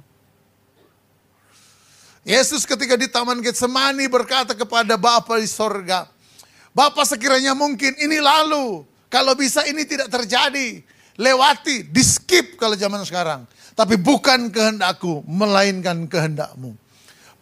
Yesus 2.28 2.68
ketika 2.68 3.00
di 3.00 3.08
Taman 3.08 3.40
Getsemani 3.40 4.04
berkata 4.12 4.52
kepada 4.52 5.00
Bapa 5.00 5.40
di 5.40 5.48
sorga, 5.48 6.12
Bapak 6.80 7.04
sekiranya 7.04 7.52
mungkin 7.52 7.92
ini 8.00 8.24
lalu. 8.24 8.88
Kalau 9.12 9.36
bisa 9.36 9.68
ini 9.68 9.84
tidak 9.84 10.08
terjadi. 10.08 10.80
Lewati, 11.20 11.84
di 11.92 12.00
skip 12.00 12.56
kalau 12.56 12.80
zaman 12.80 13.04
sekarang. 13.04 13.44
Tapi 13.76 14.00
bukan 14.00 14.48
kehendakku, 14.48 15.28
melainkan 15.28 16.08
kehendakmu. 16.08 16.80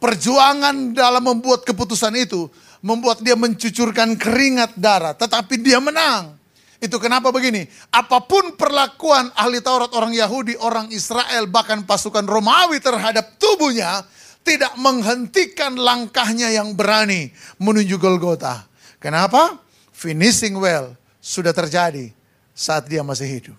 Perjuangan 0.02 0.98
dalam 0.98 1.22
membuat 1.22 1.62
keputusan 1.70 2.18
itu 2.18 2.50
membuat 2.82 3.22
dia 3.22 3.38
mencucurkan 3.38 4.18
keringat 4.18 4.74
darah, 4.74 5.14
tetapi 5.14 5.62
dia 5.62 5.78
menang. 5.78 6.34
Itu 6.82 6.98
kenapa 6.98 7.30
begini? 7.30 7.70
Apa 7.94 8.26
pun 8.26 8.58
perlakuan 8.58 9.30
ahli 9.38 9.62
Taurat 9.62 9.94
orang 9.94 10.18
Yahudi, 10.18 10.58
orang 10.58 10.90
Israel, 10.90 11.46
bahkan 11.46 11.86
pasukan 11.86 12.26
Romawi 12.26 12.82
terhadap 12.82 13.38
tubuhnya, 13.38 14.02
tidak 14.42 14.74
menghentikan 14.82 15.78
langkahnya 15.78 16.50
yang 16.54 16.74
berani 16.74 17.30
menuju 17.62 18.02
Golgota. 18.02 18.66
Kenapa? 19.08 19.64
Finishing 19.96 20.60
well 20.60 20.92
sudah 21.24 21.56
terjadi 21.56 22.12
saat 22.52 22.92
dia 22.92 23.00
masih 23.08 23.24
hidup. 23.24 23.58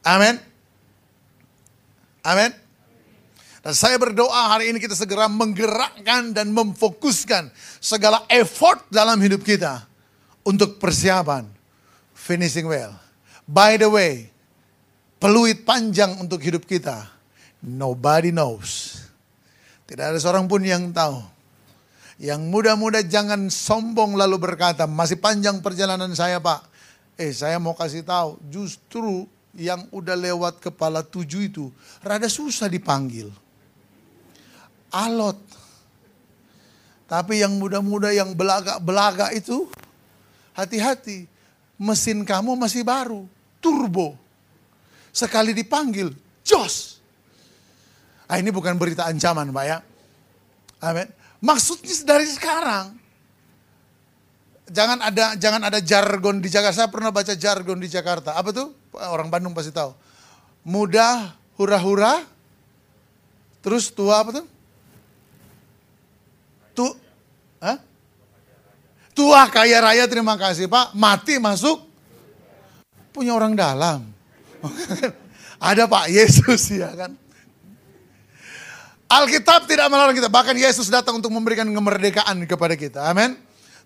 Amin. 0.00 0.40
Amin. 2.24 2.56
Dan 3.60 3.76
saya 3.76 4.00
berdoa 4.00 4.56
hari 4.56 4.72
ini 4.72 4.80
kita 4.80 4.96
segera 4.96 5.28
menggerakkan 5.28 6.32
dan 6.32 6.48
memfokuskan 6.48 7.52
segala 7.76 8.24
effort 8.32 8.80
dalam 8.88 9.20
hidup 9.20 9.44
kita 9.44 9.84
untuk 10.48 10.80
persiapan 10.80 11.44
finishing 12.16 12.64
well. 12.64 12.96
By 13.44 13.76
the 13.76 13.92
way, 13.92 14.32
peluit 15.20 15.60
panjang 15.68 16.16
untuk 16.16 16.40
hidup 16.40 16.64
kita. 16.64 17.04
Nobody 17.60 18.32
knows. 18.32 18.96
Tidak 19.84 20.08
ada 20.08 20.16
seorang 20.16 20.48
pun 20.48 20.64
yang 20.64 20.88
tahu. 20.88 21.20
Yang 22.20 22.42
muda-muda 22.52 23.00
jangan 23.00 23.48
sombong 23.48 24.12
lalu 24.12 24.36
berkata, 24.36 24.84
masih 24.84 25.16
panjang 25.16 25.64
perjalanan 25.64 26.12
saya 26.12 26.36
pak. 26.36 26.68
Eh 27.16 27.32
saya 27.32 27.56
mau 27.56 27.72
kasih 27.72 28.04
tahu, 28.04 28.36
justru 28.52 29.24
yang 29.56 29.88
udah 29.88 30.14
lewat 30.14 30.60
kepala 30.60 31.00
tujuh 31.00 31.48
itu 31.48 31.72
rada 32.04 32.28
susah 32.28 32.68
dipanggil. 32.68 33.32
Alot. 34.92 35.40
Tapi 37.08 37.40
yang 37.40 37.56
muda-muda 37.56 38.12
yang 38.12 38.36
belaga-belaga 38.36 39.32
itu, 39.32 39.66
hati-hati. 40.52 41.24
Mesin 41.80 42.22
kamu 42.28 42.52
masih 42.54 42.84
baru, 42.84 43.24
turbo. 43.64 44.14
Sekali 45.08 45.56
dipanggil, 45.56 46.12
jos. 46.44 47.00
Ah 48.30 48.38
ini 48.38 48.52
bukan 48.52 48.76
berita 48.76 49.08
ancaman 49.08 49.50
Pak 49.50 49.64
ya. 49.64 49.78
Amin. 50.84 51.08
Maksudnya 51.40 51.96
dari 52.04 52.28
sekarang. 52.28 52.96
Jangan 54.70 55.02
ada 55.02 55.34
jangan 55.34 55.62
ada 55.66 55.80
jargon 55.82 56.38
di 56.38 56.46
Jakarta. 56.46 56.84
Saya 56.84 56.90
pernah 56.92 57.10
baca 57.10 57.34
jargon 57.34 57.80
di 57.80 57.88
Jakarta. 57.90 58.38
Apa 58.38 58.54
tuh? 58.54 58.70
Orang 58.94 59.32
Bandung 59.32 59.56
pasti 59.56 59.74
tahu. 59.74 59.96
Muda, 60.62 61.34
hura-hura. 61.58 62.22
Terus 63.60 63.90
tua 63.92 64.22
apa 64.22 64.30
tuh? 64.40 64.46
Tu, 66.70 66.86
Hah? 67.60 67.76
Tua 69.12 69.44
kaya 69.52 69.84
raya 69.84 70.08
terima 70.08 70.38
kasih 70.40 70.64
Pak. 70.64 70.96
Mati 70.96 71.36
masuk 71.36 71.84
punya 73.12 73.36
orang 73.36 73.52
dalam. 73.52 74.06
Ada 75.60 75.84
Pak 75.84 76.08
Yesus 76.08 76.72
ya 76.72 76.88
kan. 76.96 77.19
Alkitab 79.10 79.66
tidak 79.66 79.90
melarang 79.90 80.14
kita. 80.14 80.30
Bahkan 80.30 80.54
Yesus 80.54 80.86
datang 80.86 81.18
untuk 81.18 81.34
memberikan 81.34 81.66
kemerdekaan 81.66 82.46
kepada 82.46 82.78
kita. 82.78 83.10
Amin. 83.10 83.34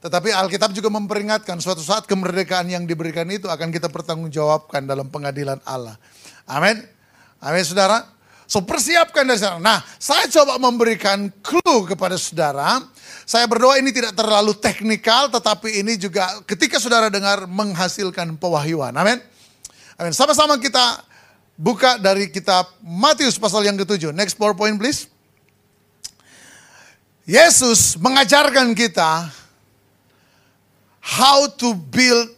Tetapi 0.04 0.28
Alkitab 0.36 0.76
juga 0.76 0.92
memperingatkan 0.92 1.56
suatu 1.64 1.80
saat 1.80 2.04
kemerdekaan 2.04 2.68
yang 2.68 2.84
diberikan 2.84 3.24
itu 3.32 3.48
akan 3.48 3.72
kita 3.72 3.88
pertanggungjawabkan 3.88 4.84
dalam 4.84 5.08
pengadilan 5.08 5.56
Allah. 5.64 5.96
Amin. 6.44 6.76
Amin 7.40 7.64
saudara. 7.64 8.04
So 8.44 8.60
persiapkan 8.60 9.24
dari 9.24 9.40
sana. 9.40 9.56
Nah 9.56 9.78
saya 9.96 10.28
coba 10.28 10.60
memberikan 10.60 11.32
clue 11.40 11.88
kepada 11.88 12.20
saudara. 12.20 12.84
Saya 13.24 13.48
berdoa 13.48 13.80
ini 13.80 13.96
tidak 13.96 14.12
terlalu 14.12 14.52
teknikal 14.60 15.32
tetapi 15.32 15.80
ini 15.80 15.96
juga 15.96 16.28
ketika 16.44 16.76
saudara 16.76 17.08
dengar 17.08 17.48
menghasilkan 17.48 18.36
pewahyuan. 18.36 18.92
Amin. 18.92 19.16
Amin. 19.96 20.12
Sama-sama 20.12 20.60
kita 20.60 21.00
buka 21.56 21.96
dari 21.96 22.28
kitab 22.28 22.68
Matius 22.84 23.40
pasal 23.40 23.64
yang 23.64 23.80
ketujuh. 23.80 24.12
Next 24.12 24.36
PowerPoint 24.36 24.76
please. 24.76 25.13
Yesus 27.24 27.96
mengajarkan 27.96 28.76
kita 28.76 29.32
how 31.00 31.48
to 31.48 31.72
build 31.72 32.28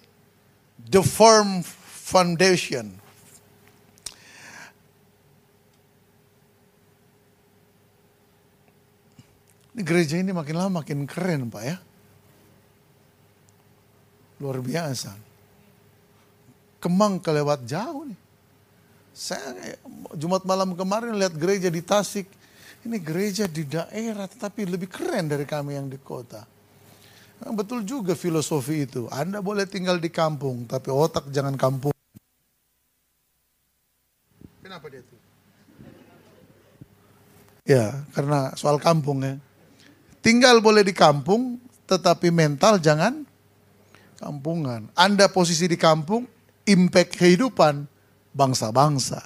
the 0.78 1.02
firm 1.02 1.66
foundation. 2.06 2.94
Ini 9.74 9.82
gereja 9.82 10.16
ini 10.22 10.30
makin 10.30 10.54
lama 10.56 10.80
makin 10.80 11.02
keren 11.04 11.50
Pak 11.50 11.62
ya. 11.66 11.76
Luar 14.38 14.62
biasa. 14.62 15.12
Kemang 16.78 17.18
kelewat 17.18 17.66
jauh 17.66 18.06
nih. 18.06 18.18
Saya 19.10 19.74
Jumat 20.14 20.46
malam 20.46 20.78
kemarin 20.78 21.18
lihat 21.18 21.34
gereja 21.34 21.68
di 21.68 21.82
Tasik 21.82 22.30
ini 22.86 23.02
gereja 23.02 23.50
di 23.50 23.66
daerah 23.66 24.30
tetapi 24.30 24.62
lebih 24.62 24.86
keren 24.86 25.26
dari 25.26 25.42
kami 25.42 25.74
yang 25.74 25.90
di 25.90 25.98
kota. 25.98 26.46
Betul 27.52 27.84
juga 27.84 28.16
filosofi 28.16 28.88
itu. 28.88 29.10
Anda 29.12 29.44
boleh 29.44 29.68
tinggal 29.68 30.00
di 30.00 30.08
kampung, 30.08 30.64
tapi 30.64 30.88
otak 30.88 31.28
jangan 31.28 31.52
kampung. 31.58 31.92
Kenapa 34.64 34.86
dia 34.88 35.04
itu? 35.04 35.16
Ya, 37.66 38.06
karena 38.14 38.54
soal 38.56 38.80
kampung 38.80 39.20
ya. 39.20 39.36
Tinggal 40.24 40.64
boleh 40.64 40.80
di 40.80 40.96
kampung, 40.96 41.60
tetapi 41.84 42.32
mental 42.32 42.80
jangan 42.80 43.26
kampungan. 44.16 44.88
Anda 44.96 45.28
posisi 45.28 45.68
di 45.68 45.76
kampung, 45.76 46.24
impact 46.64 47.20
kehidupan 47.20 47.84
bangsa-bangsa. 48.32 49.20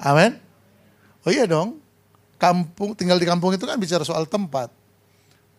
Amin. 0.00 0.40
Oh 1.28 1.28
iya 1.28 1.44
dong 1.44 1.79
kampung 2.40 2.96
tinggal 2.96 3.20
di 3.20 3.28
kampung 3.28 3.52
itu 3.52 3.68
kan 3.68 3.76
bicara 3.76 4.02
soal 4.02 4.24
tempat. 4.24 4.72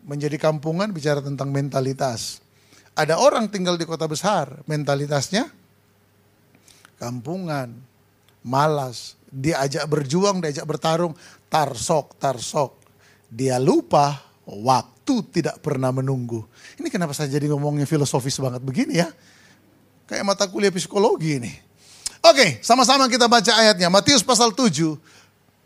Menjadi 0.01 0.41
kampungan 0.41 0.89
bicara 0.89 1.21
tentang 1.21 1.53
mentalitas. 1.53 2.41
Ada 2.97 3.21
orang 3.21 3.47
tinggal 3.53 3.77
di 3.77 3.85
kota 3.85 4.09
besar, 4.09 4.65
mentalitasnya 4.65 5.47
kampungan, 6.97 7.73
malas, 8.41 9.17
diajak 9.29 9.85
berjuang, 9.85 10.41
diajak 10.41 10.65
bertarung, 10.65 11.13
tarsok, 11.49 12.17
tarsok. 12.17 12.77
Dia 13.31 13.61
lupa 13.61 14.21
waktu 14.45 15.25
tidak 15.33 15.61
pernah 15.65 15.89
menunggu. 15.89 16.45
Ini 16.77 16.89
kenapa 16.93 17.15
saya 17.15 17.31
jadi 17.31 17.49
ngomongnya 17.49 17.85
filosofis 17.89 18.37
banget 18.37 18.61
begini 18.61 19.01
ya? 19.01 19.09
Kayak 20.09 20.27
mata 20.27 20.45
kuliah 20.45 20.73
psikologi 20.73 21.39
ini. 21.39 21.53
Oke, 22.21 22.61
sama-sama 22.61 23.09
kita 23.09 23.25
baca 23.25 23.49
ayatnya. 23.49 23.89
Matius 23.89 24.21
pasal 24.21 24.53
7 24.53 24.93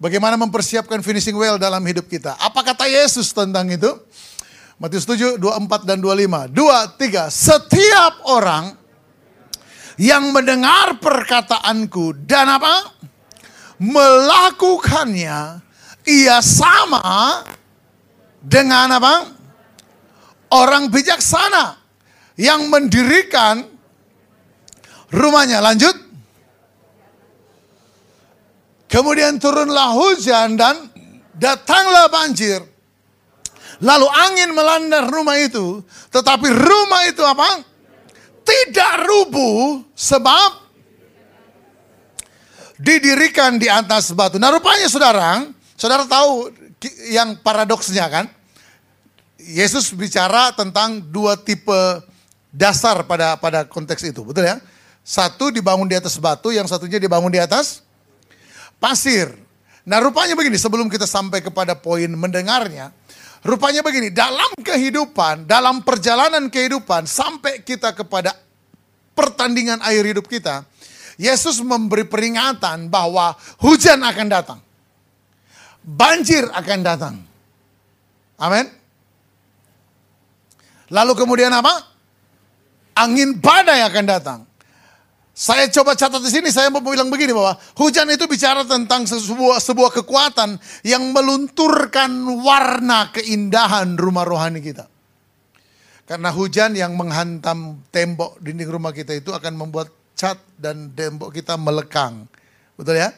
Bagaimana 0.05 0.37
mempersiapkan 0.37 1.01
finishing 1.01 1.33
well 1.33 1.57
dalam 1.57 1.81
hidup 1.81 2.05
kita. 2.05 2.37
Apa 2.37 2.61
kata 2.61 2.85
Yesus 2.85 3.33
tentang 3.33 3.65
itu? 3.73 3.89
Matius 4.77 5.01
7, 5.01 5.41
24 5.41 5.81
dan 5.81 5.97
25. 5.97 6.45
Dua, 6.53 6.85
tiga. 6.93 7.25
Setiap 7.33 8.21
orang 8.29 8.77
yang 9.97 10.29
mendengar 10.29 11.01
perkataanku 11.01 12.21
dan 12.21 12.53
apa? 12.53 12.93
Melakukannya, 13.81 15.65
ia 16.05 16.37
sama 16.45 17.41
dengan 18.45 19.01
apa? 19.01 19.25
Orang 20.53 20.93
bijaksana 20.93 21.81
yang 22.37 22.69
mendirikan 22.69 23.65
rumahnya. 25.09 25.65
Lanjut. 25.65 26.04
Kemudian 28.85 29.41
turunlah 29.41 29.97
hujan 29.97 30.55
dan 30.55 30.89
datanglah 31.35 32.07
banjir. 32.07 32.61
Lalu 33.83 34.07
angin 34.07 34.49
melanda 34.55 35.03
rumah 35.09 35.35
itu. 35.41 35.83
Tetapi 36.13 36.47
rumah 36.47 37.01
itu 37.09 37.25
apa? 37.25 37.65
Tidak 38.45 38.93
rubuh 39.09 39.83
sebab 39.97 40.63
didirikan 42.79 43.57
di 43.57 43.67
atas 43.71 44.11
batu. 44.13 44.37
Nah 44.37 44.53
rupanya 44.53 44.87
saudara, 44.87 45.49
saudara 45.75 46.05
tahu 46.05 46.51
yang 47.09 47.39
paradoksnya 47.41 48.05
kan? 48.07 48.25
Yesus 49.39 49.93
bicara 49.93 50.53
tentang 50.57 51.01
dua 51.01 51.37
tipe 51.37 52.01
dasar 52.49 53.03
pada 53.05 53.37
pada 53.37 53.67
konteks 53.67 54.01
itu, 54.07 54.25
betul 54.25 54.47
ya? 54.47 54.57
Satu 55.05 55.53
dibangun 55.53 55.85
di 55.85 55.93
atas 55.93 56.17
batu, 56.17 56.49
yang 56.49 56.65
satunya 56.65 56.97
dibangun 56.97 57.29
di 57.29 57.37
atas 57.37 57.84
pasir. 58.77 59.31
Nah 59.85 60.01
rupanya 60.01 60.33
begini, 60.33 60.57
sebelum 60.57 60.89
kita 60.89 61.05
sampai 61.05 61.45
kepada 61.45 61.77
poin 61.77 62.09
mendengarnya, 62.09 62.89
rupanya 63.45 63.85
begini, 63.85 64.09
dalam 64.09 64.49
kehidupan, 64.57 65.45
dalam 65.45 65.85
perjalanan 65.85 66.49
kehidupan, 66.49 67.05
sampai 67.05 67.61
kita 67.61 67.93
kepada 67.93 68.33
pertandingan 69.13 69.79
air 69.85 70.01
hidup 70.01 70.25
kita, 70.25 70.65
Yesus 71.15 71.63
memberi 71.63 72.03
peringatan 72.03 72.91
bahwa 72.91 73.37
hujan 73.61 74.03
akan 74.03 74.27
datang. 74.27 74.59
Banjir 75.85 76.49
akan 76.49 76.79
datang. 76.81 77.15
Amin. 78.41 78.67
Lalu 80.89 81.13
kemudian 81.13 81.53
apa? 81.53 81.93
Angin 82.97 83.37
badai 83.37 83.85
akan 83.85 84.05
datang. 84.05 84.39
Saya 85.35 85.67
coba 85.67 85.99
catat 85.99 86.23
di 86.23 86.31
sini, 86.31 86.47
saya 86.47 86.71
mau 86.71 86.79
bilang 86.79 87.11
begini 87.11 87.35
bahwa 87.35 87.59
hujan 87.75 88.07
itu 88.07 88.23
bicara 88.23 88.63
tentang 88.63 89.03
sebuah, 89.03 89.59
sebuah 89.59 89.91
kekuatan 89.99 90.55
yang 90.87 91.11
melunturkan 91.11 92.07
warna 92.39 93.11
keindahan 93.11 93.99
rumah 93.99 94.23
rohani 94.23 94.63
kita. 94.63 94.87
Karena 96.07 96.31
hujan 96.31 96.79
yang 96.79 96.95
menghantam 96.95 97.83
tembok 97.91 98.39
dinding 98.39 98.71
rumah 98.71 98.95
kita 98.95 99.11
itu 99.11 99.35
akan 99.35 99.59
membuat 99.59 99.91
cat 100.15 100.39
dan 100.55 100.95
tembok 100.95 101.35
kita 101.35 101.59
melekang. 101.59 102.23
Betul 102.79 103.03
ya? 103.03 103.11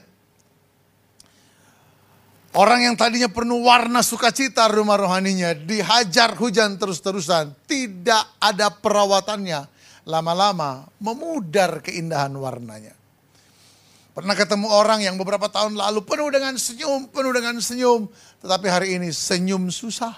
Orang 2.57 2.81
yang 2.81 2.97
tadinya 2.97 3.29
penuh 3.29 3.61
warna 3.61 4.01
sukacita 4.01 4.65
rumah 4.73 4.97
rohaninya 4.97 5.53
dihajar 5.53 6.33
hujan 6.33 6.81
terus-terusan, 6.81 7.53
tidak 7.69 8.25
ada 8.41 8.73
perawatannya 8.73 9.76
lama-lama 10.07 10.87
memudar 11.03 11.83
keindahan 11.83 12.31
warnanya. 12.31 12.95
Pernah 14.15 14.33
ketemu 14.33 14.71
orang 14.73 15.05
yang 15.05 15.13
beberapa 15.19 15.45
tahun 15.45 15.77
lalu 15.77 16.01
penuh 16.01 16.33
dengan 16.33 16.57
senyum, 16.57 17.11
penuh 17.13 17.29
dengan 17.35 17.59
senyum. 17.61 18.09
Tetapi 18.41 18.65
hari 18.65 18.87
ini 18.97 19.13
senyum 19.13 19.69
susah. 19.69 20.15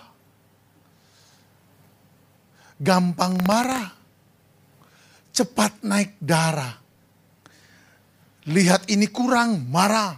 Gampang 2.80 3.36
marah. 3.44 3.92
Cepat 5.36 5.84
naik 5.84 6.16
darah. 6.24 6.80
Lihat 8.48 8.88
ini 8.88 9.12
kurang, 9.12 9.68
marah. 9.68 10.16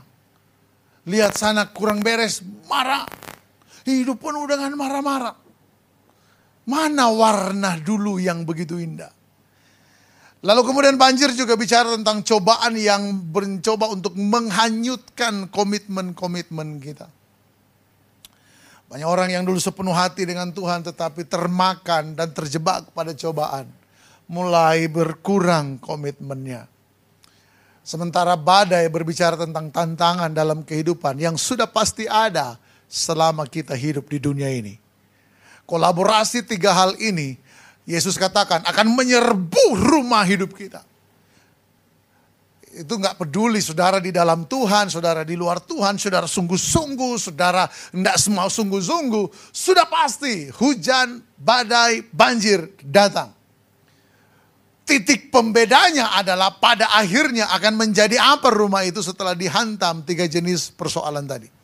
Lihat 1.09 1.33
sana 1.33 1.73
kurang 1.73 2.05
beres, 2.05 2.45
marah. 2.69 3.09
Hidup 3.81 4.21
penuh 4.21 4.45
dengan 4.45 4.77
marah-marah. 4.77 5.33
Mana 6.69 7.09
warna 7.09 7.81
dulu 7.81 8.21
yang 8.21 8.45
begitu 8.45 8.77
indah? 8.77 9.20
Lalu 10.41 10.61
kemudian 10.65 10.97
banjir 10.97 11.29
juga 11.37 11.53
bicara 11.53 11.93
tentang 11.93 12.25
cobaan 12.25 12.73
yang 12.73 13.13
mencoba 13.29 13.93
untuk 13.93 14.17
menghanyutkan 14.17 15.45
komitmen-komitmen 15.53 16.81
kita. 16.81 17.05
Banyak 18.89 19.05
orang 19.05 19.29
yang 19.29 19.45
dulu 19.45 19.61
sepenuh 19.61 19.93
hati 19.93 20.25
dengan 20.25 20.49
Tuhan 20.49 20.81
tetapi 20.81 21.29
termakan 21.29 22.17
dan 22.17 22.33
terjebak 22.33 22.89
pada 22.89 23.13
cobaan. 23.13 23.69
Mulai 24.25 24.89
berkurang 24.89 25.77
komitmennya. 25.77 26.65
Sementara 27.85 28.33
badai 28.33 28.89
berbicara 28.89 29.37
tentang 29.37 29.69
tantangan 29.69 30.33
dalam 30.33 30.65
kehidupan 30.65 31.21
yang 31.21 31.37
sudah 31.37 31.69
pasti 31.69 32.09
ada 32.09 32.57
selama 32.89 33.45
kita 33.45 33.77
hidup 33.77 34.09
di 34.09 34.17
dunia 34.17 34.49
ini. 34.49 34.81
Kolaborasi 35.69 36.43
tiga 36.43 36.73
hal 36.73 36.97
ini 36.97 37.37
Yesus 37.89 38.15
katakan 38.17 38.61
akan 38.61 38.93
menyerbu 38.93 39.65
rumah 39.77 40.21
hidup 40.25 40.53
kita. 40.53 40.85
Itu 42.71 42.95
nggak 42.95 43.19
peduli 43.19 43.59
saudara 43.59 43.99
di 43.99 44.15
dalam 44.15 44.47
Tuhan, 44.47 44.87
saudara 44.87 45.27
di 45.27 45.35
luar 45.35 45.59
Tuhan, 45.59 45.99
saudara 45.99 46.23
sungguh-sungguh, 46.23 47.19
saudara 47.19 47.67
tidak 47.67 48.15
semua 48.15 48.47
sungguh-sungguh. 48.47 49.51
Sudah 49.51 49.83
pasti 49.91 50.47
hujan, 50.55 51.19
badai, 51.35 52.07
banjir 52.15 52.71
datang. 52.79 53.35
Titik 54.87 55.31
pembedanya 55.35 56.15
adalah 56.15 56.55
pada 56.57 56.95
akhirnya 56.95 57.51
akan 57.51 57.75
menjadi 57.75 58.15
apa 58.17 58.47
rumah 58.51 58.87
itu 58.87 59.03
setelah 59.03 59.35
dihantam 59.35 60.07
tiga 60.07 60.23
jenis 60.23 60.71
persoalan 60.71 61.27
tadi. 61.27 61.60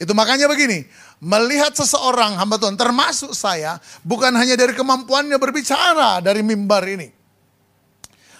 Itu 0.00 0.16
makanya 0.16 0.48
begini, 0.48 0.88
melihat 1.20 1.76
seseorang 1.76 2.40
hamba 2.40 2.56
Tuhan 2.56 2.72
termasuk 2.72 3.36
saya 3.36 3.76
bukan 4.00 4.32
hanya 4.32 4.56
dari 4.56 4.72
kemampuannya 4.72 5.36
berbicara 5.36 6.24
dari 6.24 6.40
mimbar 6.40 6.88
ini. 6.88 7.12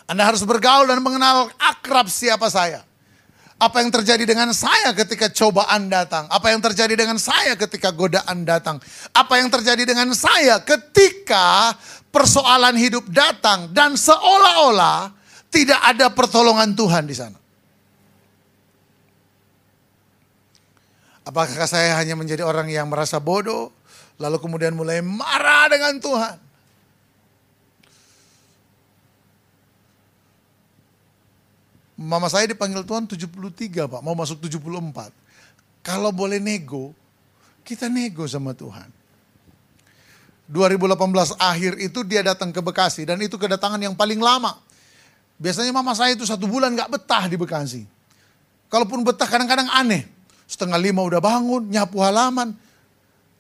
Anda 0.09 0.25
harus 0.25 0.41
bergaul 0.41 0.89
dan 0.89 1.05
mengenal 1.05 1.53
akrab 1.61 2.09
siapa 2.09 2.49
saya. 2.49 2.81
Apa 3.61 3.85
yang 3.85 3.93
terjadi 3.93 4.25
dengan 4.25 4.57
saya 4.57 4.97
ketika 4.97 5.29
cobaan 5.29 5.93
datang? 5.93 6.25
Apa 6.33 6.49
yang 6.49 6.65
terjadi 6.65 6.97
dengan 6.97 7.21
saya 7.21 7.53
ketika 7.61 7.93
godaan 7.93 8.49
datang? 8.49 8.81
Apa 9.13 9.37
yang 9.37 9.53
terjadi 9.53 9.85
dengan 9.85 10.17
saya 10.17 10.65
ketika 10.65 11.77
persoalan 12.09 12.73
hidup 12.81 13.05
datang 13.13 13.69
dan 13.77 14.01
seolah-olah 14.01 15.13
tidak 15.53 15.77
ada 15.77 16.09
pertolongan 16.09 16.73
Tuhan 16.73 17.05
di 17.05 17.13
sana? 17.13 17.40
Apakah 21.21 21.69
saya 21.69 22.01
hanya 22.01 22.17
menjadi 22.17 22.41
orang 22.41 22.73
yang 22.73 22.89
merasa 22.89 23.21
bodoh, 23.21 23.69
lalu 24.17 24.41
kemudian 24.41 24.73
mulai 24.73 25.05
marah 25.05 25.69
dengan 25.69 26.01
Tuhan? 26.01 26.37
Mama 32.01 32.33
saya 32.33 32.49
dipanggil 32.49 32.81
Tuhan 32.81 33.05
73 33.05 33.85
Pak, 33.85 34.01
mau 34.01 34.17
masuk 34.17 34.41
74. 34.41 35.13
Kalau 35.85 36.09
boleh 36.09 36.41
nego, 36.41 36.97
kita 37.61 37.93
nego 37.93 38.25
sama 38.25 38.57
Tuhan. 38.57 38.89
2018 40.49 40.99
akhir 41.37 41.73
itu 41.79 42.01
dia 42.03 42.25
datang 42.25 42.51
ke 42.51 42.59
Bekasi 42.59 43.05
dan 43.05 43.21
itu 43.21 43.37
kedatangan 43.37 43.79
yang 43.79 43.93
paling 43.93 44.19
lama. 44.19 44.57
Biasanya 45.37 45.71
mama 45.71 45.93
saya 45.93 46.17
itu 46.17 46.25
satu 46.25 46.49
bulan 46.49 46.73
gak 46.73 46.91
betah 46.91 47.29
di 47.29 47.37
Bekasi. 47.37 47.85
Kalaupun 48.73 49.05
betah 49.05 49.29
kadang-kadang 49.29 49.69
aneh 49.69 50.20
setengah 50.51 50.83
lima 50.83 51.07
udah 51.07 51.23
bangun, 51.23 51.71
nyapu 51.71 52.03
halaman. 52.03 52.51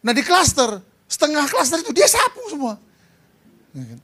Nah 0.07 0.13
di 0.15 0.23
klaster, 0.23 0.79
setengah 1.11 1.43
klaster 1.51 1.83
itu 1.83 1.91
dia 1.91 2.07
sapu 2.07 2.47
semua. 2.47 2.79
Ya 3.75 3.83
kan? 3.83 4.01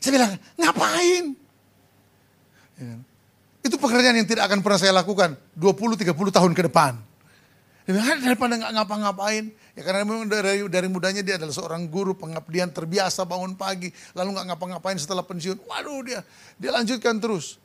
Saya 0.00 0.12
bilang, 0.16 0.32
ngapain? 0.56 1.24
Ya 2.80 2.84
kan? 2.96 3.00
Itu 3.64 3.76
pekerjaan 3.76 4.16
yang 4.16 4.28
tidak 4.28 4.48
akan 4.48 4.64
pernah 4.64 4.80
saya 4.80 4.92
lakukan 4.96 5.36
20-30 5.60 6.16
tahun 6.32 6.52
ke 6.56 6.72
depan. 6.72 6.96
Daripada 7.84 8.56
nggak 8.56 8.72
ngapa-ngapain, 8.80 9.52
ya 9.76 9.82
karena 9.84 10.08
memang 10.08 10.24
dari, 10.24 10.64
dari 10.72 10.88
mudanya 10.88 11.20
dia 11.20 11.36
adalah 11.36 11.52
seorang 11.52 11.84
guru 11.84 12.16
pengabdian 12.16 12.72
terbiasa 12.72 13.28
bangun 13.28 13.52
pagi, 13.52 13.92
lalu 14.16 14.32
nggak 14.32 14.56
ngapa-ngapain 14.56 14.96
setelah 14.96 15.20
pensiun. 15.20 15.60
Waduh 15.68 16.00
dia, 16.00 16.24
dia 16.56 16.72
lanjutkan 16.72 17.20
terus. 17.20 17.60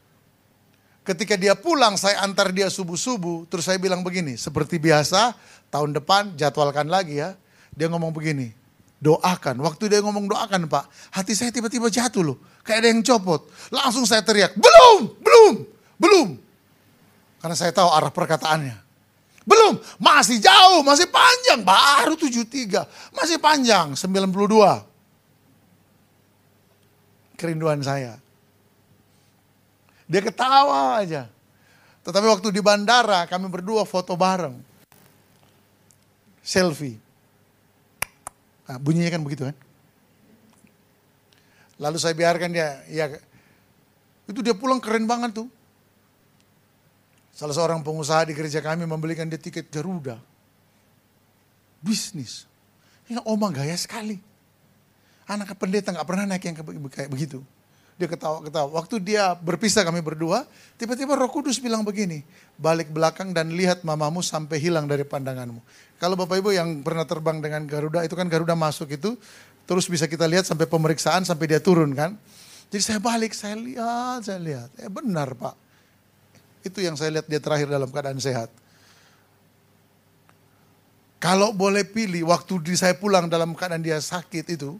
Ketika 1.09 1.33
dia 1.33 1.57
pulang, 1.57 1.97
saya 1.97 2.21
antar 2.21 2.53
dia 2.53 2.69
subuh-subuh. 2.69 3.49
Terus 3.49 3.65
saya 3.65 3.81
bilang 3.81 4.05
begini, 4.05 4.37
seperti 4.37 4.77
biasa, 4.77 5.33
tahun 5.73 5.97
depan 5.97 6.37
jadwalkan 6.37 6.85
lagi 6.85 7.17
ya. 7.17 7.33
Dia 7.73 7.89
ngomong 7.89 8.13
begini, 8.13 8.53
doakan. 9.01 9.57
Waktu 9.57 9.89
dia 9.89 10.05
ngomong 10.05 10.29
doakan 10.29 10.69
pak, 10.69 10.85
hati 11.09 11.33
saya 11.33 11.49
tiba-tiba 11.49 11.89
jatuh 11.89 12.21
loh. 12.21 12.37
Kayak 12.61 12.85
ada 12.85 12.87
yang 12.93 13.01
copot. 13.01 13.41
Langsung 13.73 14.05
saya 14.05 14.21
teriak, 14.21 14.53
belum, 14.53 15.17
belum, 15.17 15.53
belum. 15.97 16.27
Karena 17.41 17.57
saya 17.57 17.73
tahu 17.73 17.89
arah 17.89 18.13
perkataannya. 18.13 18.77
Belum, 19.49 19.81
masih 19.97 20.37
jauh, 20.37 20.85
masih 20.85 21.09
panjang. 21.09 21.65
Baru 21.65 22.21
73, 22.21 22.85
masih 23.17 23.41
panjang, 23.41 23.97
92. 23.97 24.85
Kerinduan 27.33 27.81
saya 27.81 28.28
Dia 30.09 30.25
ketawa 30.25 30.97
aja. 30.97 31.29
Tetapi 32.01 32.25
waktu 32.25 32.49
di 32.49 32.65
bandara 32.65 33.29
kami 33.29 33.45
berdua 33.45 33.85
foto 33.85 34.17
bareng. 34.17 34.57
Selfie. 36.41 36.97
Nah, 38.65 38.81
bunyinya 38.81 39.13
kan 39.13 39.21
begitu 39.21 39.45
kan. 39.45 39.57
Lalu 41.77 41.97
saya 42.01 42.17
biarkan 42.17 42.49
dia, 42.49 42.81
ya 42.89 43.05
itu 44.25 44.41
dia 44.41 44.57
pulang 44.57 44.81
keren 44.81 45.05
banget 45.05 45.45
tuh. 45.45 45.49
Salah 47.37 47.53
seorang 47.55 47.85
pengusaha 47.85 48.27
di 48.27 48.33
gereja 48.33 48.59
kami 48.59 48.83
membelikan 48.89 49.29
dia 49.29 49.39
tiket 49.39 49.69
Garuda. 49.69 50.17
Bisnis. 51.79 52.49
Ya 53.07 53.21
oma 53.23 53.53
gaya 53.53 53.77
sekali. 53.77 54.19
Anak 55.29 55.53
pendeta 55.55 55.93
nggak 55.93 56.03
pernah 56.09 56.25
naik 56.25 56.43
yang 56.49 56.57
kayak 56.89 57.09
begitu. 57.13 57.45
Dia 57.99 58.07
ketawa-ketawa. 58.07 58.71
Waktu 58.79 58.95
dia 59.03 59.35
berpisah 59.35 59.83
kami 59.83 59.99
berdua, 59.99 60.47
tiba-tiba 60.79 61.19
Roh 61.19 61.27
Kudus 61.27 61.59
bilang 61.59 61.83
begini, 61.83 62.23
balik 62.55 62.95
belakang 62.95 63.35
dan 63.35 63.51
lihat 63.51 63.83
mamamu 63.83 64.23
sampai 64.23 64.55
hilang 64.55 64.87
dari 64.87 65.03
pandanganmu. 65.03 65.59
Kalau 65.99 66.15
Bapak 66.15 66.39
Ibu 66.39 66.55
yang 66.55 66.79
pernah 66.79 67.03
terbang 67.03 67.43
dengan 67.43 67.67
Garuda, 67.67 68.07
itu 68.07 68.15
kan 68.15 68.31
Garuda 68.31 68.55
masuk 68.55 68.95
itu, 68.95 69.19
terus 69.67 69.91
bisa 69.91 70.07
kita 70.07 70.23
lihat 70.31 70.47
sampai 70.47 70.63
pemeriksaan 70.63 71.27
sampai 71.27 71.51
dia 71.51 71.59
turun 71.59 71.91
kan. 71.91 72.15
Jadi 72.71 72.79
saya 72.87 72.99
balik, 73.03 73.35
saya 73.35 73.59
lihat, 73.59 74.23
saya 74.23 74.39
lihat. 74.39 74.69
Eh 74.79 74.87
benar 74.87 75.35
Pak. 75.35 75.59
Itu 76.63 76.79
yang 76.79 76.95
saya 76.95 77.19
lihat 77.19 77.27
dia 77.27 77.43
terakhir 77.43 77.67
dalam 77.67 77.91
keadaan 77.91 78.15
sehat. 78.23 78.47
Kalau 81.19 81.51
boleh 81.51 81.83
pilih, 81.83 82.31
waktu 82.31 82.79
saya 82.79 82.95
pulang 82.95 83.27
dalam 83.27 83.51
keadaan 83.51 83.83
dia 83.83 83.99
sakit 83.99 84.55
itu, 84.55 84.79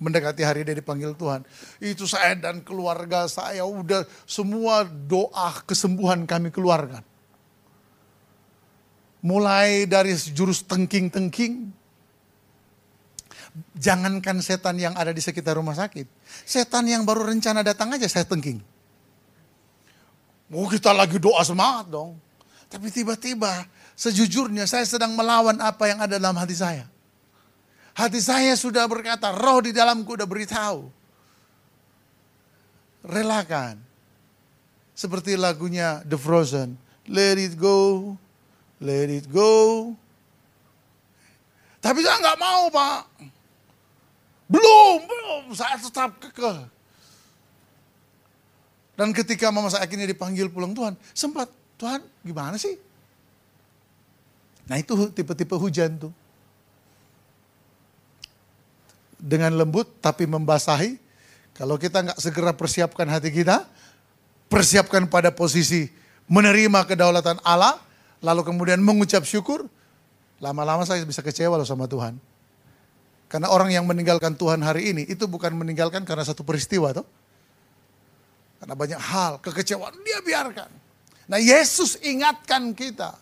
mendekati 0.00 0.42
hari 0.44 0.66
dia 0.66 0.76
dipanggil 0.76 1.14
Tuhan. 1.14 1.44
Itu 1.78 2.04
saya 2.08 2.36
dan 2.36 2.64
keluarga 2.64 3.28
saya 3.30 3.64
udah 3.64 4.04
semua 4.24 4.84
doa 4.86 5.62
kesembuhan 5.64 6.24
kami 6.24 6.50
keluarkan. 6.50 7.04
Mulai 9.20 9.84
dari 9.84 10.16
jurus 10.16 10.64
tengking-tengking, 10.64 11.68
jangankan 13.76 14.40
setan 14.40 14.80
yang 14.80 14.94
ada 14.96 15.12
di 15.12 15.20
sekitar 15.20 15.56
rumah 15.60 15.76
sakit. 15.76 16.08
Setan 16.48 16.88
yang 16.88 17.04
baru 17.04 17.28
rencana 17.28 17.60
datang 17.60 17.92
aja 17.94 18.08
saya 18.08 18.24
tengking. 18.26 18.58
Oh 20.50 20.66
kita 20.66 20.90
lagi 20.90 21.22
doa 21.22 21.46
semangat 21.46 21.86
dong. 21.94 22.18
Tapi 22.70 22.90
tiba-tiba 22.90 23.66
sejujurnya 23.94 24.66
saya 24.66 24.82
sedang 24.86 25.14
melawan 25.14 25.58
apa 25.62 25.90
yang 25.90 26.02
ada 26.02 26.18
dalam 26.18 26.34
hati 26.34 26.58
saya. 26.58 26.89
Hati 27.94 28.20
saya 28.22 28.54
sudah 28.54 28.86
berkata, 28.86 29.34
roh 29.34 29.60
di 29.60 29.74
dalamku 29.74 30.14
sudah 30.14 30.28
beritahu. 30.28 30.88
Relakan. 33.02 33.80
Seperti 34.94 35.34
lagunya 35.34 36.04
The 36.04 36.20
Frozen. 36.20 36.76
Let 37.10 37.40
it 37.40 37.56
go, 37.58 38.14
let 38.78 39.10
it 39.10 39.26
go. 39.26 39.90
Tapi 41.80 42.04
saya 42.04 42.20
nggak 42.20 42.38
mau 42.38 42.68
pak. 42.68 43.02
Belum, 44.46 44.98
belum. 45.08 45.42
Saya 45.56 45.80
tetap 45.80 46.20
kekeh. 46.20 46.68
Dan 49.00 49.16
ketika 49.16 49.48
mama 49.48 49.72
saya 49.72 49.88
akhirnya 49.88 50.04
dipanggil 50.04 50.52
pulang 50.52 50.76
Tuhan, 50.76 50.92
sempat, 51.16 51.48
Tuhan 51.80 52.04
gimana 52.20 52.60
sih? 52.60 52.76
Nah 54.68 54.76
itu 54.76 54.92
tipe-tipe 55.16 55.56
hujan 55.56 55.96
tuh 55.96 56.12
dengan 59.20 59.54
lembut 59.54 59.86
tapi 60.00 60.24
membasahi. 60.24 60.96
Kalau 61.54 61.76
kita 61.76 62.00
nggak 62.00 62.18
segera 62.18 62.56
persiapkan 62.56 63.04
hati 63.04 63.28
kita, 63.28 63.68
persiapkan 64.48 65.04
pada 65.06 65.28
posisi 65.28 65.92
menerima 66.24 66.88
kedaulatan 66.88 67.36
Allah, 67.44 67.76
lalu 68.24 68.42
kemudian 68.48 68.80
mengucap 68.80 69.22
syukur, 69.28 69.68
lama-lama 70.40 70.88
saya 70.88 71.04
bisa 71.04 71.20
kecewa 71.20 71.60
loh 71.60 71.68
sama 71.68 71.84
Tuhan. 71.84 72.16
Karena 73.30 73.46
orang 73.52 73.70
yang 73.70 73.86
meninggalkan 73.86 74.34
Tuhan 74.34 74.58
hari 74.58 74.90
ini 74.90 75.02
itu 75.06 75.30
bukan 75.30 75.54
meninggalkan 75.54 76.02
karena 76.02 76.26
satu 76.26 76.42
peristiwa 76.42 76.90
toh. 76.90 77.06
Karena 78.58 78.74
banyak 78.74 79.00
hal, 79.00 79.38
kekecewaan 79.38 79.94
dia 80.02 80.18
biarkan. 80.20 80.68
Nah 81.30 81.38
Yesus 81.38 81.94
ingatkan 82.02 82.74
kita, 82.74 83.14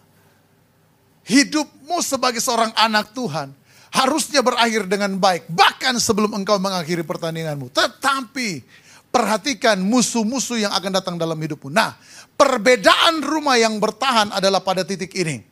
hidupmu 1.28 2.00
sebagai 2.00 2.40
seorang 2.40 2.72
anak 2.72 3.12
Tuhan 3.12 3.52
harusnya 3.92 4.40
berakhir 4.44 4.88
dengan 4.88 5.16
baik. 5.16 5.48
Bahkan 5.48 6.00
sebelum 6.00 6.36
engkau 6.36 6.60
mengakhiri 6.60 7.04
pertandinganmu. 7.04 7.72
Tetapi 7.72 8.62
perhatikan 9.08 9.80
musuh-musuh 9.80 10.62
yang 10.68 10.72
akan 10.72 10.92
datang 10.92 11.16
dalam 11.16 11.36
hidupmu. 11.36 11.72
Nah, 11.72 11.96
perbedaan 12.36 13.24
rumah 13.24 13.56
yang 13.56 13.80
bertahan 13.80 14.30
adalah 14.32 14.60
pada 14.60 14.84
titik 14.84 15.12
ini. 15.16 15.42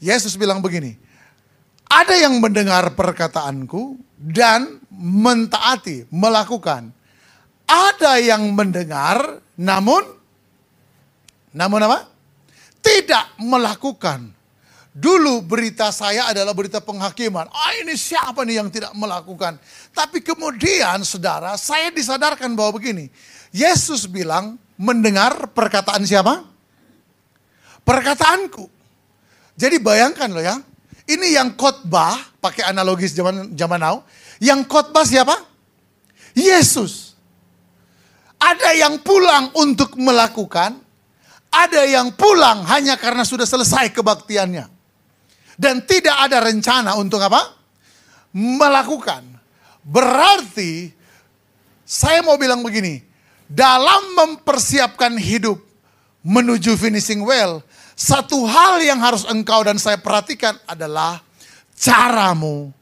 Yesus 0.00 0.36
bilang 0.36 0.64
begini, 0.64 0.96
ada 1.90 2.14
yang 2.16 2.38
mendengar 2.40 2.94
perkataanku 2.96 3.98
dan 4.16 4.80
mentaati, 4.94 6.08
melakukan. 6.08 6.94
Ada 7.66 8.18
yang 8.22 8.50
mendengar 8.54 9.42
namun, 9.58 10.02
namun 11.52 11.80
apa? 11.84 12.06
Tidak 12.80 13.42
melakukan. 13.44 14.39
Dulu 14.90 15.46
berita 15.46 15.94
saya 15.94 16.34
adalah 16.34 16.50
berita 16.50 16.82
penghakiman. 16.82 17.46
Ah 17.54 17.78
ini 17.78 17.94
siapa 17.94 18.42
nih 18.42 18.58
yang 18.58 18.68
tidak 18.74 18.90
melakukan. 18.98 19.54
Tapi 19.94 20.18
kemudian 20.18 21.06
saudara 21.06 21.54
saya 21.54 21.94
disadarkan 21.94 22.58
bahwa 22.58 22.74
begini. 22.82 23.06
Yesus 23.54 24.10
bilang 24.10 24.58
mendengar 24.74 25.54
perkataan 25.54 26.02
siapa? 26.02 26.42
Perkataanku. 27.86 28.66
Jadi 29.54 29.78
bayangkan 29.78 30.26
loh 30.26 30.42
ya. 30.42 30.58
Ini 31.06 31.38
yang 31.38 31.54
khotbah 31.54 32.18
pakai 32.42 32.66
analogis 32.66 33.14
zaman 33.14 33.54
zaman 33.54 33.78
now. 33.78 34.02
Yang 34.42 34.66
khotbah 34.66 35.06
siapa? 35.06 35.38
Yesus. 36.34 37.14
Ada 38.42 38.74
yang 38.74 38.98
pulang 39.06 39.54
untuk 39.54 39.94
melakukan, 39.94 40.82
ada 41.54 41.82
yang 41.86 42.10
pulang 42.10 42.66
hanya 42.66 42.98
karena 42.98 43.22
sudah 43.22 43.46
selesai 43.46 43.94
kebaktiannya 43.94 44.79
dan 45.60 45.84
tidak 45.84 46.16
ada 46.16 46.40
rencana 46.40 46.96
untuk 46.96 47.20
apa? 47.20 47.52
Melakukan. 48.32 49.20
Berarti 49.84 50.88
saya 51.84 52.24
mau 52.24 52.40
bilang 52.40 52.64
begini, 52.64 53.04
dalam 53.44 54.16
mempersiapkan 54.16 55.20
hidup 55.20 55.60
menuju 56.24 56.80
finishing 56.80 57.20
well, 57.20 57.60
satu 57.92 58.48
hal 58.48 58.80
yang 58.80 59.04
harus 59.04 59.28
engkau 59.28 59.60
dan 59.60 59.76
saya 59.76 60.00
perhatikan 60.00 60.56
adalah 60.64 61.20
caramu 61.76 62.72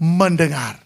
mendengar. 0.00 0.80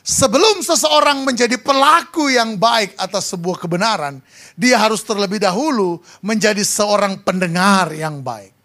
Sebelum 0.00 0.64
seseorang 0.64 1.20
menjadi 1.20 1.60
pelaku 1.60 2.32
yang 2.32 2.56
baik 2.56 2.96
atas 2.96 3.28
sebuah 3.36 3.60
kebenaran, 3.60 4.24
dia 4.56 4.80
harus 4.80 5.04
terlebih 5.04 5.36
dahulu 5.36 6.00
menjadi 6.24 6.64
seorang 6.64 7.20
pendengar 7.20 7.92
yang 7.92 8.24
baik. 8.24 8.57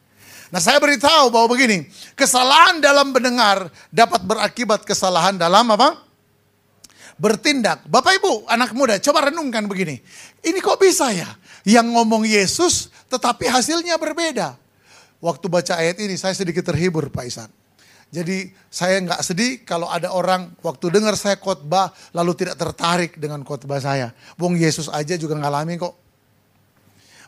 Nah 0.53 0.61
saya 0.61 0.77
beritahu 0.77 1.33
bahwa 1.33 1.49
begini, 1.49 1.89
kesalahan 2.13 2.77
dalam 2.77 3.09
mendengar 3.09 3.73
dapat 3.89 4.21
berakibat 4.21 4.85
kesalahan 4.85 5.33
dalam 5.33 5.65
apa? 5.73 5.97
Bertindak. 7.17 7.89
Bapak 7.89 8.21
ibu, 8.21 8.45
anak 8.45 8.69
muda, 8.77 9.01
coba 9.01 9.33
renungkan 9.33 9.65
begini. 9.65 9.97
Ini 10.45 10.61
kok 10.61 10.77
bisa 10.77 11.09
ya? 11.09 11.25
Yang 11.65 11.97
ngomong 11.97 12.29
Yesus 12.29 12.93
tetapi 13.09 13.49
hasilnya 13.49 13.97
berbeda. 13.97 14.53
Waktu 15.17 15.45
baca 15.49 15.73
ayat 15.73 15.97
ini 15.97 16.21
saya 16.21 16.37
sedikit 16.37 16.69
terhibur 16.69 17.09
Pak 17.09 17.25
Isan. 17.25 17.49
Jadi 18.13 18.53
saya 18.69 19.01
nggak 19.01 19.25
sedih 19.25 19.65
kalau 19.65 19.89
ada 19.89 20.13
orang 20.13 20.53
waktu 20.61 20.93
dengar 20.93 21.17
saya 21.17 21.33
khotbah 21.41 21.89
lalu 22.13 22.37
tidak 22.37 22.61
tertarik 22.61 23.17
dengan 23.17 23.41
khotbah 23.41 23.81
saya. 23.81 24.13
Wong 24.37 24.53
Yesus 24.53 24.85
aja 24.85 25.17
juga 25.17 25.33
ngalamin 25.33 25.81
kok. 25.81 26.02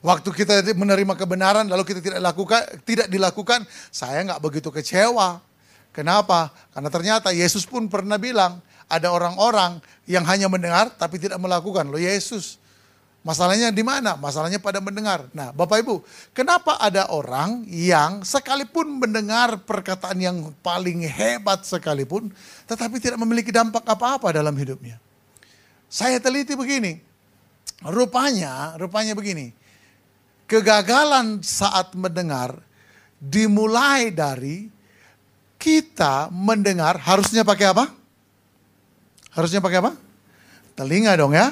Waktu 0.05 0.29
kita 0.37 0.61
menerima 0.77 1.17
kebenaran 1.17 1.65
lalu 1.65 1.81
kita 1.81 1.97
tidak 1.97 2.21
lakukan, 2.21 2.61
tidak 2.85 3.09
dilakukan, 3.09 3.65
saya 3.89 4.21
nggak 4.21 4.37
begitu 4.37 4.69
kecewa. 4.69 5.41
Kenapa? 5.89 6.53
Karena 6.77 6.93
ternyata 6.93 7.33
Yesus 7.33 7.65
pun 7.65 7.89
pernah 7.89 8.21
bilang 8.21 8.61
ada 8.85 9.09
orang-orang 9.09 9.81
yang 10.05 10.21
hanya 10.29 10.45
mendengar 10.45 10.93
tapi 10.93 11.17
tidak 11.17 11.41
melakukan. 11.41 11.89
Loh 11.89 11.97
Yesus, 11.97 12.61
masalahnya 13.25 13.73
di 13.73 13.81
mana? 13.81 14.13
Masalahnya 14.13 14.61
pada 14.61 14.77
mendengar. 14.77 15.25
Nah, 15.33 15.49
Bapak 15.49 15.81
Ibu, 15.81 16.05
kenapa 16.37 16.77
ada 16.77 17.09
orang 17.09 17.65
yang 17.65 18.21
sekalipun 18.21 19.01
mendengar 19.01 19.57
perkataan 19.57 20.21
yang 20.21 20.37
paling 20.61 21.01
hebat 21.01 21.65
sekalipun, 21.65 22.29
tetapi 22.69 23.01
tidak 23.01 23.17
memiliki 23.17 23.49
dampak 23.49 23.81
apa-apa 23.81 24.37
dalam 24.37 24.53
hidupnya? 24.53 25.01
Saya 25.89 26.21
teliti 26.21 26.53
begini, 26.53 27.01
rupanya, 27.81 28.77
rupanya 28.77 29.17
begini 29.17 29.64
Kegagalan 30.45 31.41
saat 31.41 31.97
mendengar 31.97 32.61
dimulai 33.17 34.13
dari 34.13 34.69
kita 35.57 36.29
mendengar 36.29 37.01
harusnya 37.01 37.41
pakai 37.41 37.73
apa? 37.73 37.85
Harusnya 39.33 39.57
pakai 39.57 39.81
apa? 39.81 39.91
Telinga 40.77 41.17
dong 41.17 41.33
ya. 41.33 41.49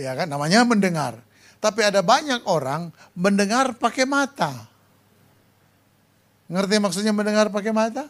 Ya 0.00 0.16
kan 0.16 0.32
namanya 0.32 0.64
mendengar. 0.64 1.20
Tapi 1.60 1.84
ada 1.84 2.00
banyak 2.00 2.44
orang 2.48 2.88
mendengar 3.12 3.76
pakai 3.76 4.08
mata. 4.08 4.68
Ngerti 6.46 6.78
maksudnya 6.78 7.12
mendengar 7.12 7.52
pakai 7.52 7.72
mata? 7.74 8.08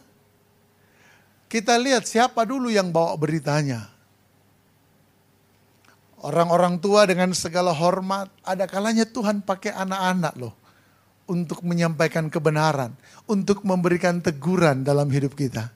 Kita 1.47 1.79
lihat 1.79 2.07
siapa 2.07 2.43
dulu 2.43 2.67
yang 2.71 2.91
bawa 2.91 3.15
beritanya. 3.19 3.96
Orang-orang 6.17 6.81
tua 6.81 7.05
dengan 7.05 7.29
segala 7.37 7.69
hormat, 7.69 8.33
ada 8.41 8.65
kalanya 8.65 9.05
Tuhan 9.05 9.45
pakai 9.45 9.69
anak-anak 9.69 10.33
loh 10.41 10.53
untuk 11.29 11.61
menyampaikan 11.61 12.25
kebenaran, 12.31 12.95
untuk 13.29 13.61
memberikan 13.61 14.17
teguran 14.17 14.81
dalam 14.81 15.05
hidup 15.13 15.37
kita. 15.37 15.69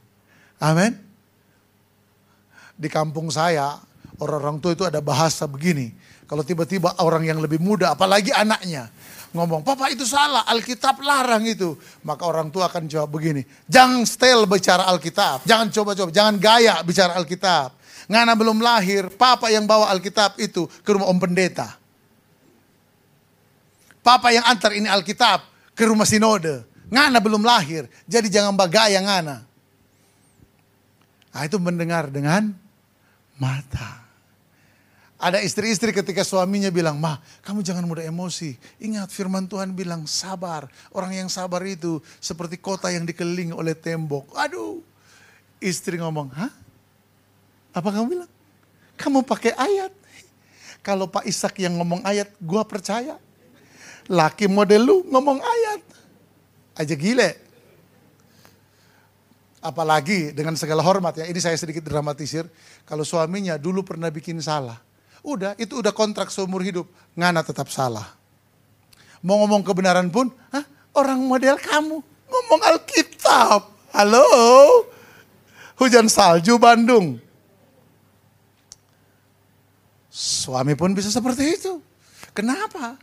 Amin. 0.58 0.98
Di 2.74 2.90
kampung 2.90 3.30
saya, 3.30 3.78
orang-orang 4.18 4.58
tua 4.58 4.72
itu 4.74 4.82
ada 4.88 4.98
bahasa 4.98 5.46
begini. 5.46 5.94
Kalau 6.26 6.42
tiba-tiba 6.42 6.96
orang 7.04 7.28
yang 7.28 7.38
lebih 7.44 7.62
muda, 7.62 7.94
apalagi 7.94 8.32
anaknya, 8.34 8.88
ngomong, 9.36 9.62
Papa 9.62 9.92
itu 9.92 10.08
salah, 10.08 10.48
Alkitab 10.48 11.04
larang 11.04 11.44
itu. 11.44 11.76
Maka 12.02 12.24
orang 12.26 12.48
tua 12.50 12.72
akan 12.72 12.88
jawab 12.88 13.14
begini, 13.14 13.44
jangan 13.68 14.08
style 14.08 14.48
bicara 14.48 14.88
Alkitab, 14.90 15.44
jangan 15.46 15.68
coba-coba, 15.70 16.10
jangan 16.10 16.40
gaya 16.40 16.80
bicara 16.82 17.14
Alkitab. 17.20 17.81
Ngana 18.12 18.36
belum 18.36 18.60
lahir, 18.60 19.08
papa 19.16 19.48
yang 19.48 19.64
bawa 19.64 19.88
Alkitab 19.96 20.36
itu 20.36 20.68
ke 20.84 20.90
rumah 20.92 21.08
Om 21.08 21.16
Pendeta. 21.16 21.80
Papa 24.04 24.36
yang 24.36 24.44
antar 24.44 24.76
ini 24.76 24.92
Alkitab 24.92 25.48
ke 25.72 25.88
rumah 25.88 26.04
sinode. 26.04 26.68
Ngana 26.92 27.24
belum 27.24 27.40
lahir, 27.40 27.88
jadi 28.04 28.28
jangan 28.28 28.52
bagaya 28.52 29.00
ngana. 29.00 29.48
Nah, 31.32 31.44
itu 31.48 31.56
mendengar 31.56 32.12
dengan 32.12 32.52
mata. 33.40 34.04
Ada 35.16 35.40
istri-istri 35.40 35.96
ketika 35.96 36.28
suaminya 36.28 36.68
bilang, 36.68 37.00
"Mah, 37.00 37.24
kamu 37.48 37.64
jangan 37.64 37.88
mudah 37.88 38.04
emosi. 38.04 38.60
Ingat 38.84 39.08
firman 39.16 39.48
Tuhan 39.48 39.72
bilang 39.72 40.04
sabar. 40.04 40.68
Orang 40.92 41.16
yang 41.16 41.32
sabar 41.32 41.64
itu 41.64 42.04
seperti 42.20 42.60
kota 42.60 42.92
yang 42.92 43.08
dikelilingi 43.08 43.56
oleh 43.56 43.72
tembok." 43.72 44.36
Aduh. 44.36 44.84
Istri 45.64 46.02
ngomong, 46.02 46.34
"Hah? 46.36 46.52
Apa 47.72 47.90
kamu 47.92 48.06
bilang? 48.18 48.32
Kamu 49.00 49.24
pakai 49.24 49.56
ayat. 49.56 49.92
Kalau 50.82 51.08
Pak 51.08 51.26
Ishak 51.30 51.62
yang 51.62 51.78
ngomong 51.78 52.02
ayat, 52.02 52.30
gua 52.42 52.66
percaya. 52.66 53.18
Laki 54.10 54.50
model 54.50 54.82
lu 54.82 54.98
ngomong 55.08 55.40
ayat. 55.40 55.82
Aja 56.76 56.96
gile. 56.98 57.38
Apalagi 59.62 60.34
dengan 60.34 60.58
segala 60.58 60.82
hormat 60.82 61.22
ya, 61.22 61.30
ini 61.30 61.38
saya 61.38 61.54
sedikit 61.54 61.86
dramatisir. 61.86 62.50
Kalau 62.82 63.06
suaminya 63.06 63.62
dulu 63.62 63.86
pernah 63.86 64.10
bikin 64.10 64.42
salah. 64.42 64.82
Udah, 65.22 65.54
itu 65.62 65.78
udah 65.78 65.94
kontrak 65.94 66.34
seumur 66.34 66.66
hidup. 66.66 66.90
Ngana 67.14 67.46
tetap 67.46 67.70
salah. 67.70 68.18
Mau 69.22 69.38
ngomong 69.46 69.62
kebenaran 69.62 70.10
pun, 70.10 70.34
Hah, 70.50 70.66
orang 70.98 71.22
model 71.22 71.62
kamu. 71.62 72.02
Ngomong 72.02 72.62
Alkitab. 72.74 73.70
Halo? 73.94 74.26
Hujan 75.78 76.10
salju 76.10 76.58
Bandung. 76.58 77.22
Suami 80.12 80.76
pun 80.76 80.92
bisa 80.92 81.08
seperti 81.08 81.56
itu. 81.56 81.80
Kenapa? 82.36 83.00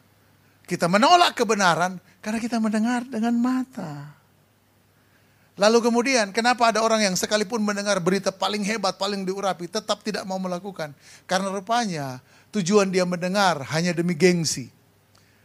Kita 0.68 0.84
menolak 0.92 1.32
kebenaran 1.32 1.96
karena 2.20 2.36
kita 2.36 2.60
mendengar 2.60 3.08
dengan 3.08 3.32
mata. 3.40 4.18
Lalu 5.58 5.90
kemudian, 5.90 6.30
kenapa 6.30 6.70
ada 6.70 6.84
orang 6.86 7.02
yang 7.02 7.16
sekalipun 7.18 7.58
mendengar 7.58 7.98
berita 7.98 8.30
paling 8.30 8.62
hebat, 8.62 8.94
paling 8.94 9.26
diurapi, 9.26 9.66
tetap 9.66 10.06
tidak 10.06 10.22
mau 10.22 10.38
melakukan? 10.38 10.94
Karena 11.26 11.50
rupanya 11.50 12.22
tujuan 12.54 12.92
dia 12.94 13.02
mendengar 13.02 13.66
hanya 13.74 13.90
demi 13.90 14.14
gengsi. 14.14 14.70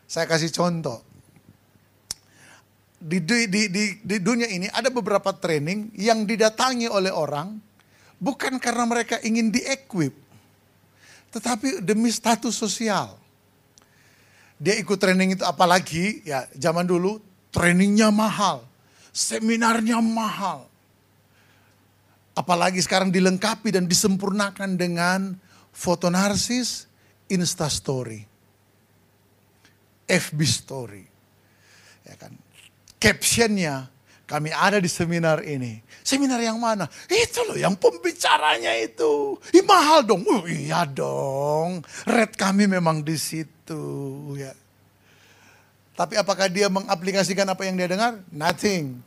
Saya 0.06 0.30
kasih 0.30 0.54
contoh. 0.54 1.02
Di, 3.04 3.20
di, 3.20 3.50
di, 3.50 3.68
di, 4.00 4.18
dunia 4.22 4.48
ini 4.48 4.70
ada 4.70 4.88
beberapa 4.88 5.34
training 5.34 5.92
yang 5.98 6.24
didatangi 6.24 6.88
oleh 6.88 7.12
orang 7.12 7.58
bukan 8.16 8.62
karena 8.62 8.88
mereka 8.88 9.20
ingin 9.26 9.52
di-equip, 9.52 10.14
tetapi 11.34 11.82
demi 11.82 12.14
status 12.14 12.54
sosial. 12.54 13.18
Dia 14.62 14.78
ikut 14.78 14.96
training 15.02 15.36
itu 15.36 15.44
apalagi 15.44 16.22
ya 16.24 16.46
zaman 16.54 16.86
dulu 16.86 17.18
trainingnya 17.50 18.14
mahal, 18.14 18.62
seminarnya 19.10 19.98
mahal. 20.00 20.70
Apalagi 22.34 22.82
sekarang 22.82 23.14
dilengkapi 23.14 23.70
dan 23.70 23.86
disempurnakan 23.86 24.74
dengan 24.78 25.38
foto 25.70 26.10
narsis, 26.10 26.90
Insta 27.30 27.70
story, 27.70 28.26
FB 30.10 30.40
story. 30.46 31.06
Ya 32.06 32.16
kan. 32.18 32.34
Captionnya 32.98 33.93
kami 34.34 34.50
ada 34.50 34.82
di 34.82 34.90
seminar 34.90 35.46
ini. 35.46 35.78
Seminar 36.02 36.42
yang 36.42 36.58
mana? 36.58 36.90
Itu 37.06 37.46
loh 37.46 37.54
yang 37.54 37.78
pembicaranya 37.78 38.74
itu. 38.82 39.38
Ih, 39.54 39.62
mahal 39.62 40.02
dong. 40.02 40.26
Oh, 40.26 40.42
iya 40.50 40.90
dong. 40.90 41.86
Red 42.10 42.34
kami 42.34 42.66
memang 42.66 43.06
di 43.06 43.14
situ 43.14 43.86
ya. 44.34 44.50
Tapi 45.94 46.18
apakah 46.18 46.50
dia 46.50 46.66
mengaplikasikan 46.66 47.46
apa 47.46 47.62
yang 47.70 47.78
dia 47.78 47.86
dengar? 47.86 48.18
Nothing. 48.34 48.98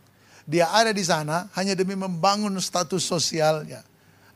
Dia 0.46 0.70
ada 0.70 0.94
di 0.94 1.02
sana 1.02 1.50
hanya 1.58 1.74
demi 1.74 1.98
membangun 1.98 2.54
status 2.62 3.02
sosialnya. 3.02 3.82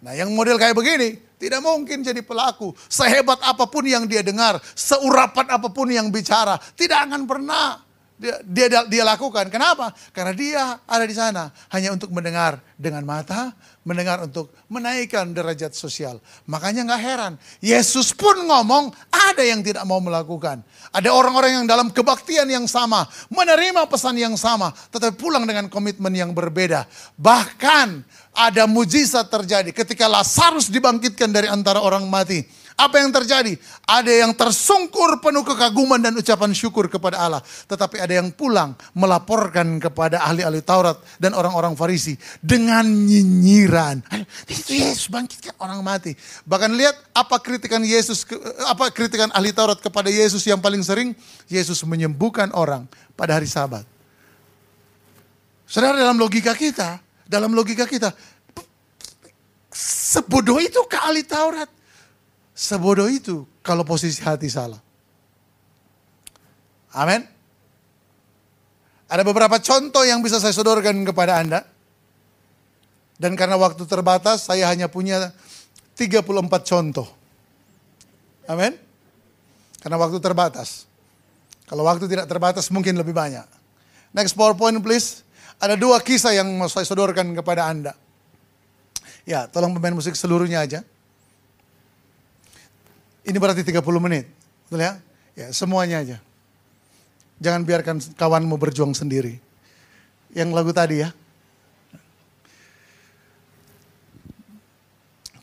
Nah 0.02 0.18
yang 0.18 0.34
model 0.34 0.58
kayak 0.58 0.74
begini, 0.74 1.22
tidak 1.38 1.62
mungkin 1.62 2.02
jadi 2.02 2.18
pelaku. 2.18 2.74
Sehebat 2.90 3.38
apa 3.46 3.70
pun 3.70 3.86
yang 3.86 4.10
dia 4.10 4.26
dengar, 4.26 4.58
seurapan 4.74 5.54
apa 5.54 5.70
pun 5.70 5.86
yang 5.86 6.10
bicara, 6.10 6.58
tidak 6.74 7.06
akan 7.06 7.30
pernah 7.30 7.78
dia, 8.20 8.36
dia 8.44 8.84
dia 8.84 9.04
lakukan. 9.08 9.48
Kenapa? 9.48 9.96
Karena 10.12 10.36
dia 10.36 10.62
ada 10.84 11.04
di 11.08 11.16
sana 11.16 11.48
hanya 11.72 11.96
untuk 11.96 12.12
mendengar 12.12 12.60
dengan 12.76 13.00
mata, 13.08 13.56
mendengar 13.80 14.20
untuk 14.20 14.52
menaikkan 14.68 15.32
derajat 15.32 15.72
sosial. 15.72 16.20
Makanya 16.44 16.84
nggak 16.84 17.00
heran, 17.00 17.32
Yesus 17.64 18.12
pun 18.12 18.36
ngomong 18.44 18.92
ada 19.08 19.40
yang 19.40 19.64
tidak 19.64 19.88
mau 19.88 20.04
melakukan. 20.04 20.60
Ada 20.92 21.08
orang-orang 21.08 21.64
yang 21.64 21.66
dalam 21.66 21.88
kebaktian 21.88 22.44
yang 22.52 22.68
sama, 22.68 23.08
menerima 23.32 23.88
pesan 23.88 24.20
yang 24.20 24.36
sama, 24.36 24.68
tetapi 24.92 25.16
pulang 25.16 25.48
dengan 25.48 25.72
komitmen 25.72 26.12
yang 26.12 26.36
berbeda. 26.36 26.84
Bahkan 27.16 28.04
ada 28.36 28.68
mujizat 28.68 29.32
terjadi 29.32 29.72
ketika 29.72 30.04
Lazarus 30.04 30.68
dibangkitkan 30.68 31.32
dari 31.32 31.48
antara 31.48 31.80
orang 31.80 32.04
mati 32.04 32.59
apa 32.80 32.96
yang 32.96 33.12
terjadi? 33.12 33.60
Ada 33.84 34.24
yang 34.24 34.32
tersungkur 34.32 35.20
penuh 35.20 35.44
kekaguman 35.44 36.00
dan 36.00 36.16
ucapan 36.16 36.56
syukur 36.56 36.88
kepada 36.88 37.20
Allah. 37.20 37.44
Tetapi 37.44 38.00
ada 38.00 38.16
yang 38.16 38.32
pulang 38.32 38.72
melaporkan 38.96 39.76
kepada 39.76 40.24
ahli-ahli 40.24 40.64
Taurat 40.64 40.96
dan 41.20 41.36
orang-orang 41.36 41.76
Farisi 41.76 42.16
dengan 42.40 42.88
nyinyiran. 42.88 44.00
Itu 44.48 44.72
Yesus 44.72 45.12
bangkitkan 45.12 45.60
orang 45.60 45.84
mati. 45.84 46.16
Bahkan 46.48 46.72
lihat 46.72 46.96
apa 47.12 47.36
kritikan 47.44 47.84
Yesus, 47.84 48.24
apa 48.64 48.88
kritikan 48.88 49.28
ahli 49.36 49.52
Taurat 49.52 49.76
kepada 49.76 50.08
Yesus 50.08 50.40
yang 50.48 50.64
paling 50.64 50.80
sering? 50.80 51.12
Yesus 51.52 51.84
menyembuhkan 51.84 52.48
orang 52.56 52.88
pada 53.12 53.36
hari 53.36 53.50
Sabat. 53.50 53.84
Saudara 55.68 56.00
dalam 56.00 56.18
logika 56.18 56.56
kita, 56.56 56.98
dalam 57.28 57.52
logika 57.54 57.86
kita, 57.86 58.10
sebodoh 59.70 60.58
itu 60.58 60.82
ke 60.90 60.98
ahli 60.98 61.22
Taurat 61.22 61.79
Sebodoh 62.60 63.08
itu 63.08 63.48
kalau 63.64 63.88
posisi 63.88 64.20
hati 64.20 64.52
salah. 64.52 64.76
Amin. 66.92 67.24
Ada 69.08 69.24
beberapa 69.24 69.56
contoh 69.56 70.04
yang 70.04 70.20
bisa 70.20 70.36
saya 70.36 70.52
sodorkan 70.52 70.92
kepada 71.08 71.40
Anda. 71.40 71.64
Dan 73.16 73.32
karena 73.32 73.56
waktu 73.56 73.88
terbatas, 73.88 74.44
saya 74.44 74.68
hanya 74.68 74.92
punya 74.92 75.32
34 75.96 76.20
contoh. 76.68 77.08
Amin. 78.44 78.76
Karena 79.80 79.96
waktu 79.96 80.20
terbatas. 80.20 80.84
Kalau 81.64 81.88
waktu 81.88 82.12
tidak 82.12 82.28
terbatas 82.28 82.68
mungkin 82.68 82.92
lebih 83.00 83.16
banyak. 83.16 83.48
Next 84.12 84.36
PowerPoint 84.36 84.84
please. 84.84 85.24
Ada 85.56 85.80
dua 85.80 85.96
kisah 86.04 86.36
yang 86.36 86.48
mau 86.60 86.68
saya 86.68 86.84
sodorkan 86.84 87.32
kepada 87.32 87.72
Anda. 87.72 87.96
Ya, 89.24 89.48
tolong 89.48 89.72
pemain 89.72 89.96
musik 89.96 90.12
seluruhnya 90.12 90.60
aja. 90.60 90.84
Ini 93.30 93.38
berarti 93.38 93.62
30 93.62 93.78
menit. 94.02 94.26
Betul 94.66 94.82
ya? 94.82 94.98
Ya, 95.38 95.54
semuanya 95.54 96.02
aja. 96.02 96.18
Jangan 97.38 97.62
biarkan 97.62 98.02
kawanmu 98.18 98.58
berjuang 98.58 98.90
sendiri. 98.90 99.38
Yang 100.34 100.50
lagu 100.50 100.74
tadi 100.74 101.06
ya. 101.06 101.14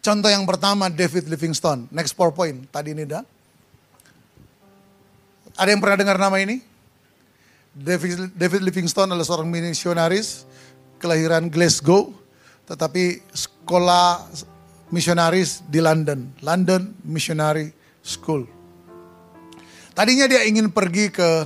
Contoh 0.04 0.28
yang 0.28 0.44
pertama 0.44 0.92
David 0.92 1.32
Livingstone. 1.32 1.88
Next 1.88 2.12
PowerPoint. 2.12 2.68
Tadi 2.68 2.92
ini 2.92 3.08
dah. 3.08 3.24
Ada 5.56 5.72
yang 5.72 5.80
pernah 5.80 5.96
dengar 5.96 6.20
nama 6.20 6.36
ini? 6.44 6.60
David, 7.72 8.36
David 8.36 8.62
Livingstone 8.68 9.16
adalah 9.16 9.24
seorang 9.24 9.48
misionaris 9.48 10.44
kelahiran 11.00 11.48
Glasgow, 11.48 12.12
tetapi 12.68 13.24
sekolah 13.32 14.28
misionaris 14.90 15.64
di 15.66 15.80
London, 15.80 16.36
London 16.42 16.94
Missionary 17.06 17.77
School. 18.08 18.48
Tadinya 19.92 20.32
dia 20.32 20.48
ingin 20.48 20.72
pergi 20.72 21.12
ke 21.12 21.44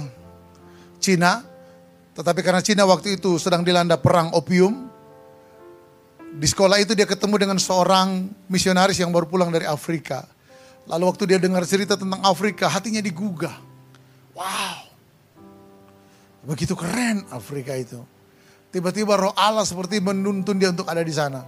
Cina, 1.01 1.41
tetapi 2.13 2.45
karena 2.45 2.61
Cina 2.61 2.85
waktu 2.85 3.17
itu 3.17 3.41
sedang 3.41 3.65
dilanda 3.65 3.97
perang 3.97 4.29
opium, 4.37 4.85
di 6.37 6.45
sekolah 6.45 6.77
itu 6.77 6.93
dia 6.93 7.09
ketemu 7.09 7.35
dengan 7.41 7.57
seorang 7.57 8.29
misionaris 8.45 9.01
yang 9.01 9.09
baru 9.09 9.25
pulang 9.25 9.49
dari 9.49 9.65
Afrika. 9.65 10.29
Lalu 10.85 11.03
waktu 11.09 11.23
dia 11.33 11.39
dengar 11.41 11.65
cerita 11.65 11.97
tentang 11.97 12.21
Afrika, 12.21 12.69
hatinya 12.69 13.01
digugah. 13.01 13.57
Wow, 14.37 14.77
begitu 16.45 16.77
keren 16.77 17.25
Afrika 17.33 17.73
itu. 17.73 18.03
Tiba-tiba 18.71 19.19
roh 19.19 19.35
Allah 19.35 19.67
seperti 19.67 19.99
menuntun 19.99 20.55
dia 20.55 20.71
untuk 20.71 20.87
ada 20.87 21.03
di 21.03 21.11
sana. 21.11 21.43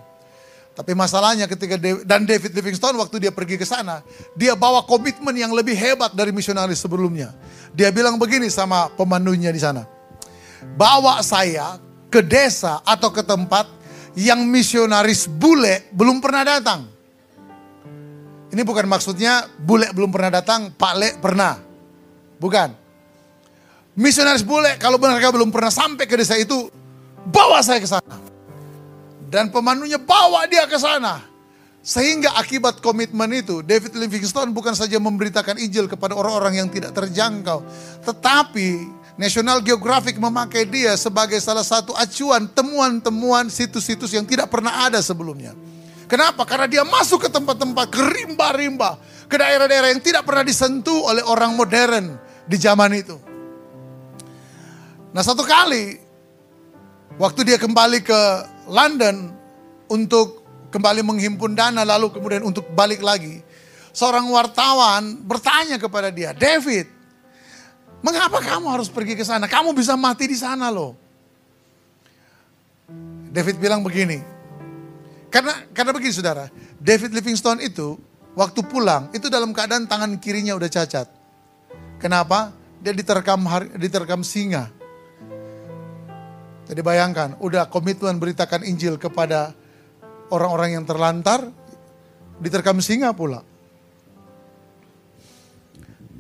Tapi 0.73 0.97
masalahnya 0.97 1.45
ketika 1.45 1.77
dan 2.01 2.25
David 2.25 2.57
Livingstone 2.57 2.97
waktu 2.97 3.21
dia 3.21 3.29
pergi 3.29 3.61
ke 3.61 3.65
sana, 3.65 4.01
dia 4.33 4.57
bawa 4.57 4.81
komitmen 4.89 5.37
yang 5.37 5.53
lebih 5.53 5.77
hebat 5.77 6.17
dari 6.17 6.33
misionaris 6.33 6.81
sebelumnya. 6.81 7.29
Dia 7.77 7.93
bilang 7.93 8.17
begini 8.17 8.49
sama 8.49 8.89
pemandunya 8.89 9.53
di 9.53 9.61
sana. 9.61 9.85
Bawa 10.73 11.21
saya 11.21 11.77
ke 12.09 12.25
desa 12.25 12.81
atau 12.81 13.13
ke 13.13 13.21
tempat 13.21 13.69
yang 14.17 14.41
misionaris 14.49 15.29
bule 15.29 15.89
belum 15.93 16.17
pernah 16.17 16.41
datang. 16.41 16.89
Ini 18.49 18.61
bukan 18.65 18.85
maksudnya 18.89 19.45
bule 19.61 19.93
belum 19.93 20.09
pernah 20.09 20.41
datang, 20.41 20.73
Pak 20.73 20.93
Le 20.97 21.09
pernah. 21.21 21.57
Bukan. 22.41 22.69
Misionaris 23.93 24.41
bule 24.41 24.73
kalau 24.81 24.97
mereka 24.97 25.29
belum 25.29 25.53
pernah 25.53 25.69
sampai 25.69 26.09
ke 26.09 26.17
desa 26.17 26.33
itu, 26.33 26.65
bawa 27.29 27.61
saya 27.61 27.77
ke 27.77 27.85
sana. 27.85 28.22
Dan 29.33 29.49
pemandunya 29.49 29.97
bawa 29.97 30.45
dia 30.45 30.69
ke 30.69 30.77
sana. 30.77 31.25
Sehingga 31.81 32.37
akibat 32.37 32.85
komitmen 32.85 33.33
itu, 33.33 33.65
David 33.65 33.97
Livingstone 33.97 34.53
bukan 34.53 34.77
saja 34.77 35.01
memberitakan 35.01 35.57
Injil 35.57 35.89
kepada 35.89 36.13
orang-orang 36.13 36.61
yang 36.61 36.69
tidak 36.69 36.93
terjangkau. 36.93 37.65
Tetapi 38.05 39.01
National 39.17 39.59
Geographic 39.65 40.21
memakai 40.21 40.69
dia 40.69 40.93
sebagai 40.95 41.41
salah 41.41 41.65
satu 41.65 41.97
acuan 41.97 42.45
temuan-temuan 42.45 43.49
situs-situs 43.49 44.13
yang 44.13 44.23
tidak 44.23 44.53
pernah 44.53 44.85
ada 44.85 45.01
sebelumnya. 45.01 45.57
Kenapa? 46.05 46.45
Karena 46.45 46.69
dia 46.69 46.85
masuk 46.85 47.25
ke 47.25 47.29
tempat-tempat, 47.33 47.89
ke 47.89 47.99
rimba-rimba, 47.99 49.01
ke 49.25 49.33
daerah-daerah 49.33 49.97
yang 49.97 50.01
tidak 50.05 50.29
pernah 50.29 50.45
disentuh 50.45 51.09
oleh 51.09 51.25
orang 51.25 51.57
modern 51.57 52.21
di 52.45 52.57
zaman 52.61 52.93
itu. 52.93 53.17
Nah 55.09 55.25
satu 55.25 55.41
kali, 55.41 55.97
waktu 57.17 57.41
dia 57.43 57.57
kembali 57.57 58.05
ke 58.05 58.21
London 58.67 59.31
untuk 59.91 60.43
kembali 60.73 61.05
menghimpun 61.05 61.53
dana 61.53 61.85
lalu 61.85 62.09
kemudian 62.09 62.41
untuk 62.41 62.71
balik 62.73 63.03
lagi. 63.05 63.43
Seorang 63.93 64.25
wartawan 64.33 65.21
bertanya 65.21 65.77
kepada 65.77 66.09
dia, 66.09 66.33
David, 66.33 66.89
mengapa 68.01 68.41
kamu 68.41 68.65
harus 68.73 68.89
pergi 68.89 69.13
ke 69.13 69.21
sana? 69.21 69.45
Kamu 69.45 69.69
bisa 69.77 69.93
mati 69.93 70.25
di 70.25 70.33
sana 70.33 70.73
loh. 70.73 70.97
David 73.33 73.61
bilang 73.61 73.81
begini, 73.85 74.21
karena 75.33 75.65
karena 75.73 75.89
begini 75.93 76.13
saudara, 76.13 76.45
David 76.77 77.17
Livingstone 77.17 77.65
itu 77.65 77.97
waktu 78.37 78.61
pulang 78.65 79.09
itu 79.13 79.29
dalam 79.29 79.49
keadaan 79.49 79.89
tangan 79.89 80.17
kirinya 80.21 80.53
udah 80.53 80.69
cacat. 80.69 81.09
Kenapa? 81.97 82.53
Dia 82.81 82.93
diterkam 82.93 83.41
diterkam 83.77 84.21
singa. 84.21 84.69
Jadi 86.63 86.79
bayangkan, 86.79 87.35
udah 87.43 87.67
komitmen 87.67 88.15
beritakan 88.17 88.63
Injil 88.63 88.95
kepada 88.95 89.51
orang-orang 90.31 90.79
yang 90.79 90.85
terlantar, 90.87 91.43
diterkam 92.39 92.79
singa 92.79 93.11
pula. 93.11 93.43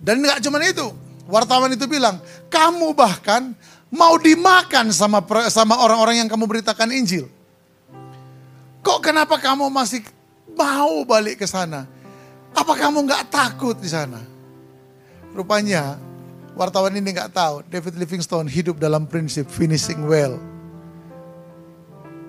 Dan 0.03 0.19
nggak 0.19 0.43
cuma 0.43 0.59
itu, 0.59 0.91
wartawan 1.31 1.71
itu 1.71 1.87
bilang, 1.87 2.19
kamu 2.51 2.91
bahkan 2.91 3.55
mau 3.87 4.19
dimakan 4.19 4.91
sama 4.91 5.23
sama 5.47 5.79
orang-orang 5.79 6.19
yang 6.19 6.29
kamu 6.29 6.43
beritakan 6.43 6.91
Injil. 6.91 7.31
Kok 8.83 8.99
kenapa 8.99 9.39
kamu 9.39 9.71
masih 9.71 10.03
mau 10.59 11.07
balik 11.07 11.39
ke 11.39 11.47
sana? 11.47 11.87
Apa 12.51 12.75
kamu 12.75 13.07
nggak 13.07 13.31
takut 13.31 13.79
di 13.79 13.87
sana? 13.87 14.19
Rupanya 15.31 15.95
wartawan 16.53 16.93
ini 16.93 17.13
nggak 17.13 17.33
tahu, 17.33 17.65
David 17.69 17.97
Livingstone 17.97 18.47
hidup 18.49 18.77
dalam 18.77 19.09
prinsip 19.09 19.49
finishing 19.49 20.05
well. 20.05 20.37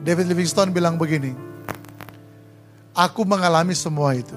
David 0.04 0.28
Livingstone 0.28 0.68
bilang 0.68 1.00
begini, 1.00 1.32
aku 2.92 3.24
mengalami 3.24 3.72
semua 3.72 4.12
itu. 4.12 4.36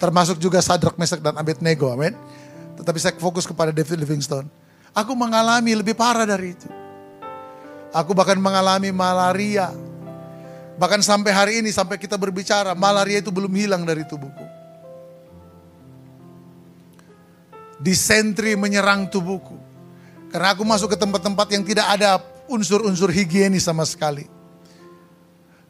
Termasuk 0.00 0.40
juga 0.40 0.62
Sadrak, 0.64 0.96
Mesak, 0.96 1.20
dan 1.20 1.36
Abednego, 1.36 1.90
amin. 1.92 2.16
Tetapi 2.78 2.96
saya 2.96 3.12
fokus 3.20 3.44
kepada 3.44 3.68
David 3.68 4.00
Livingstone. 4.00 4.48
Aku 4.96 5.12
mengalami 5.12 5.76
lebih 5.76 5.92
parah 5.92 6.24
dari 6.24 6.56
itu. 6.56 6.68
Aku 7.92 8.14
bahkan 8.14 8.38
mengalami 8.38 8.94
malaria. 8.94 9.74
Bahkan 10.80 11.04
sampai 11.04 11.30
hari 11.34 11.52
ini, 11.60 11.68
sampai 11.74 12.00
kita 12.00 12.16
berbicara, 12.16 12.72
malaria 12.72 13.20
itu 13.20 13.28
belum 13.28 13.52
hilang 13.52 13.84
dari 13.84 14.06
tubuhku. 14.08 14.59
Disentri 17.80 18.54
menyerang 18.54 19.08
tubuhku. 19.08 19.56
Karena 20.30 20.54
aku 20.54 20.62
masuk 20.62 20.94
ke 20.94 20.98
tempat-tempat 21.00 21.48
yang 21.50 21.64
tidak 21.66 21.86
ada 21.90 22.22
unsur-unsur 22.46 23.10
higienis 23.10 23.66
sama 23.66 23.82
sekali. 23.82 24.28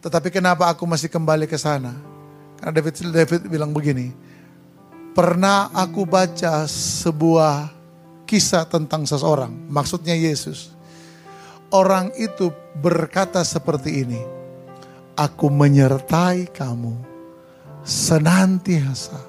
Tetapi 0.04 0.28
kenapa 0.28 0.68
aku 0.68 0.84
masih 0.84 1.08
kembali 1.08 1.48
ke 1.48 1.56
sana? 1.56 1.96
Karena 2.60 2.72
David 2.76 2.94
David 3.08 3.40
bilang 3.48 3.72
begini, 3.72 4.12
pernah 5.16 5.72
aku 5.72 6.04
baca 6.04 6.68
sebuah 6.68 7.72
kisah 8.28 8.68
tentang 8.68 9.08
seseorang, 9.08 9.52
maksudnya 9.68 10.12
Yesus. 10.12 10.72
Orang 11.70 12.10
itu 12.18 12.50
berkata 12.80 13.40
seperti 13.46 14.02
ini, 14.04 14.20
aku 15.14 15.48
menyertai 15.48 16.50
kamu 16.50 16.96
senantiasa 17.84 19.20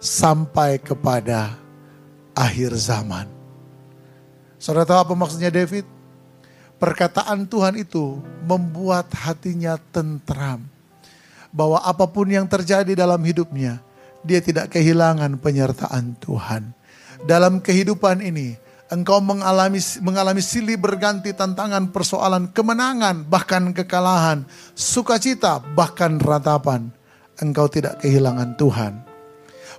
sampai 0.00 0.80
kepada 0.80 1.61
akhir 2.36 2.76
zaman. 2.76 3.28
Saudara 4.56 4.86
tahu 4.86 4.98
apa 5.10 5.14
maksudnya 5.18 5.50
David? 5.50 5.86
Perkataan 6.78 7.46
Tuhan 7.46 7.78
itu 7.78 8.18
membuat 8.46 9.10
hatinya 9.14 9.78
tentram. 9.90 10.66
Bahwa 11.52 11.78
apa 11.84 12.08
pun 12.08 12.26
yang 12.26 12.48
terjadi 12.48 12.96
dalam 12.96 13.20
hidupnya, 13.22 13.78
dia 14.24 14.40
tidak 14.42 14.72
kehilangan 14.72 15.38
penyertaan 15.38 16.16
Tuhan. 16.18 16.74
Dalam 17.22 17.62
kehidupan 17.62 18.24
ini, 18.24 18.58
engkau 18.90 19.22
mengalami 19.22 19.78
mengalami 20.02 20.42
silih 20.42 20.80
berganti 20.80 21.30
tantangan, 21.36 21.92
persoalan, 21.94 22.50
kemenangan, 22.50 23.28
bahkan 23.28 23.70
kekalahan, 23.70 24.42
sukacita, 24.74 25.62
bahkan 25.76 26.18
ratapan. 26.18 26.90
Engkau 27.38 27.66
tidak 27.70 28.02
kehilangan 28.02 28.54
Tuhan 28.58 29.11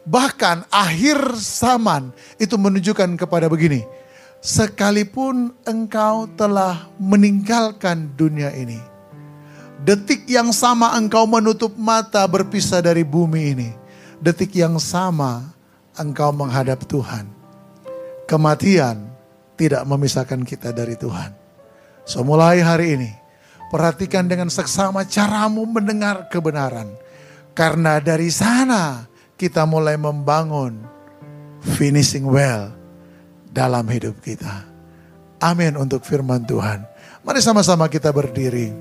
Bahkan 0.03 0.67
akhir 0.67 1.39
zaman 1.39 2.11
itu 2.35 2.59
menunjukkan 2.59 3.15
kepada 3.15 3.47
begini. 3.47 3.87
Sekalipun 4.43 5.55
engkau 5.63 6.27
telah 6.35 6.91
meninggalkan 6.99 8.11
dunia 8.19 8.51
ini. 8.51 8.79
Detik 9.83 10.27
yang 10.27 10.51
sama 10.51 10.95
engkau 10.99 11.23
menutup 11.23 11.75
mata 11.79 12.23
berpisah 12.27 12.83
dari 12.83 13.07
bumi 13.07 13.41
ini. 13.55 13.69
Detik 14.19 14.51
yang 14.55 14.75
sama 14.79 15.55
engkau 15.95 16.35
menghadap 16.35 16.83
Tuhan. 16.83 17.27
Kematian 18.27 19.07
tidak 19.55 19.83
memisahkan 19.87 20.43
kita 20.43 20.75
dari 20.75 20.99
Tuhan. 20.99 21.31
So 22.03 22.23
mulai 22.23 22.59
hari 22.59 22.99
ini, 22.99 23.11
perhatikan 23.71 24.27
dengan 24.27 24.51
seksama 24.51 25.07
caramu 25.07 25.63
mendengar 25.63 26.27
kebenaran. 26.27 26.91
Karena 27.55 28.03
dari 28.03 28.27
sana 28.27 29.07
kita 29.39 29.65
mulai 29.65 29.97
membangun 29.97 30.77
finishing 31.77 32.27
well 32.27 32.73
dalam 33.49 33.85
hidup 33.87 34.17
kita. 34.21 34.65
Amin 35.43 35.75
untuk 35.75 36.03
firman 36.07 36.43
Tuhan. 36.47 36.87
Mari 37.23 37.39
sama-sama 37.39 37.87
kita 37.87 38.11
berdiri. 38.11 38.71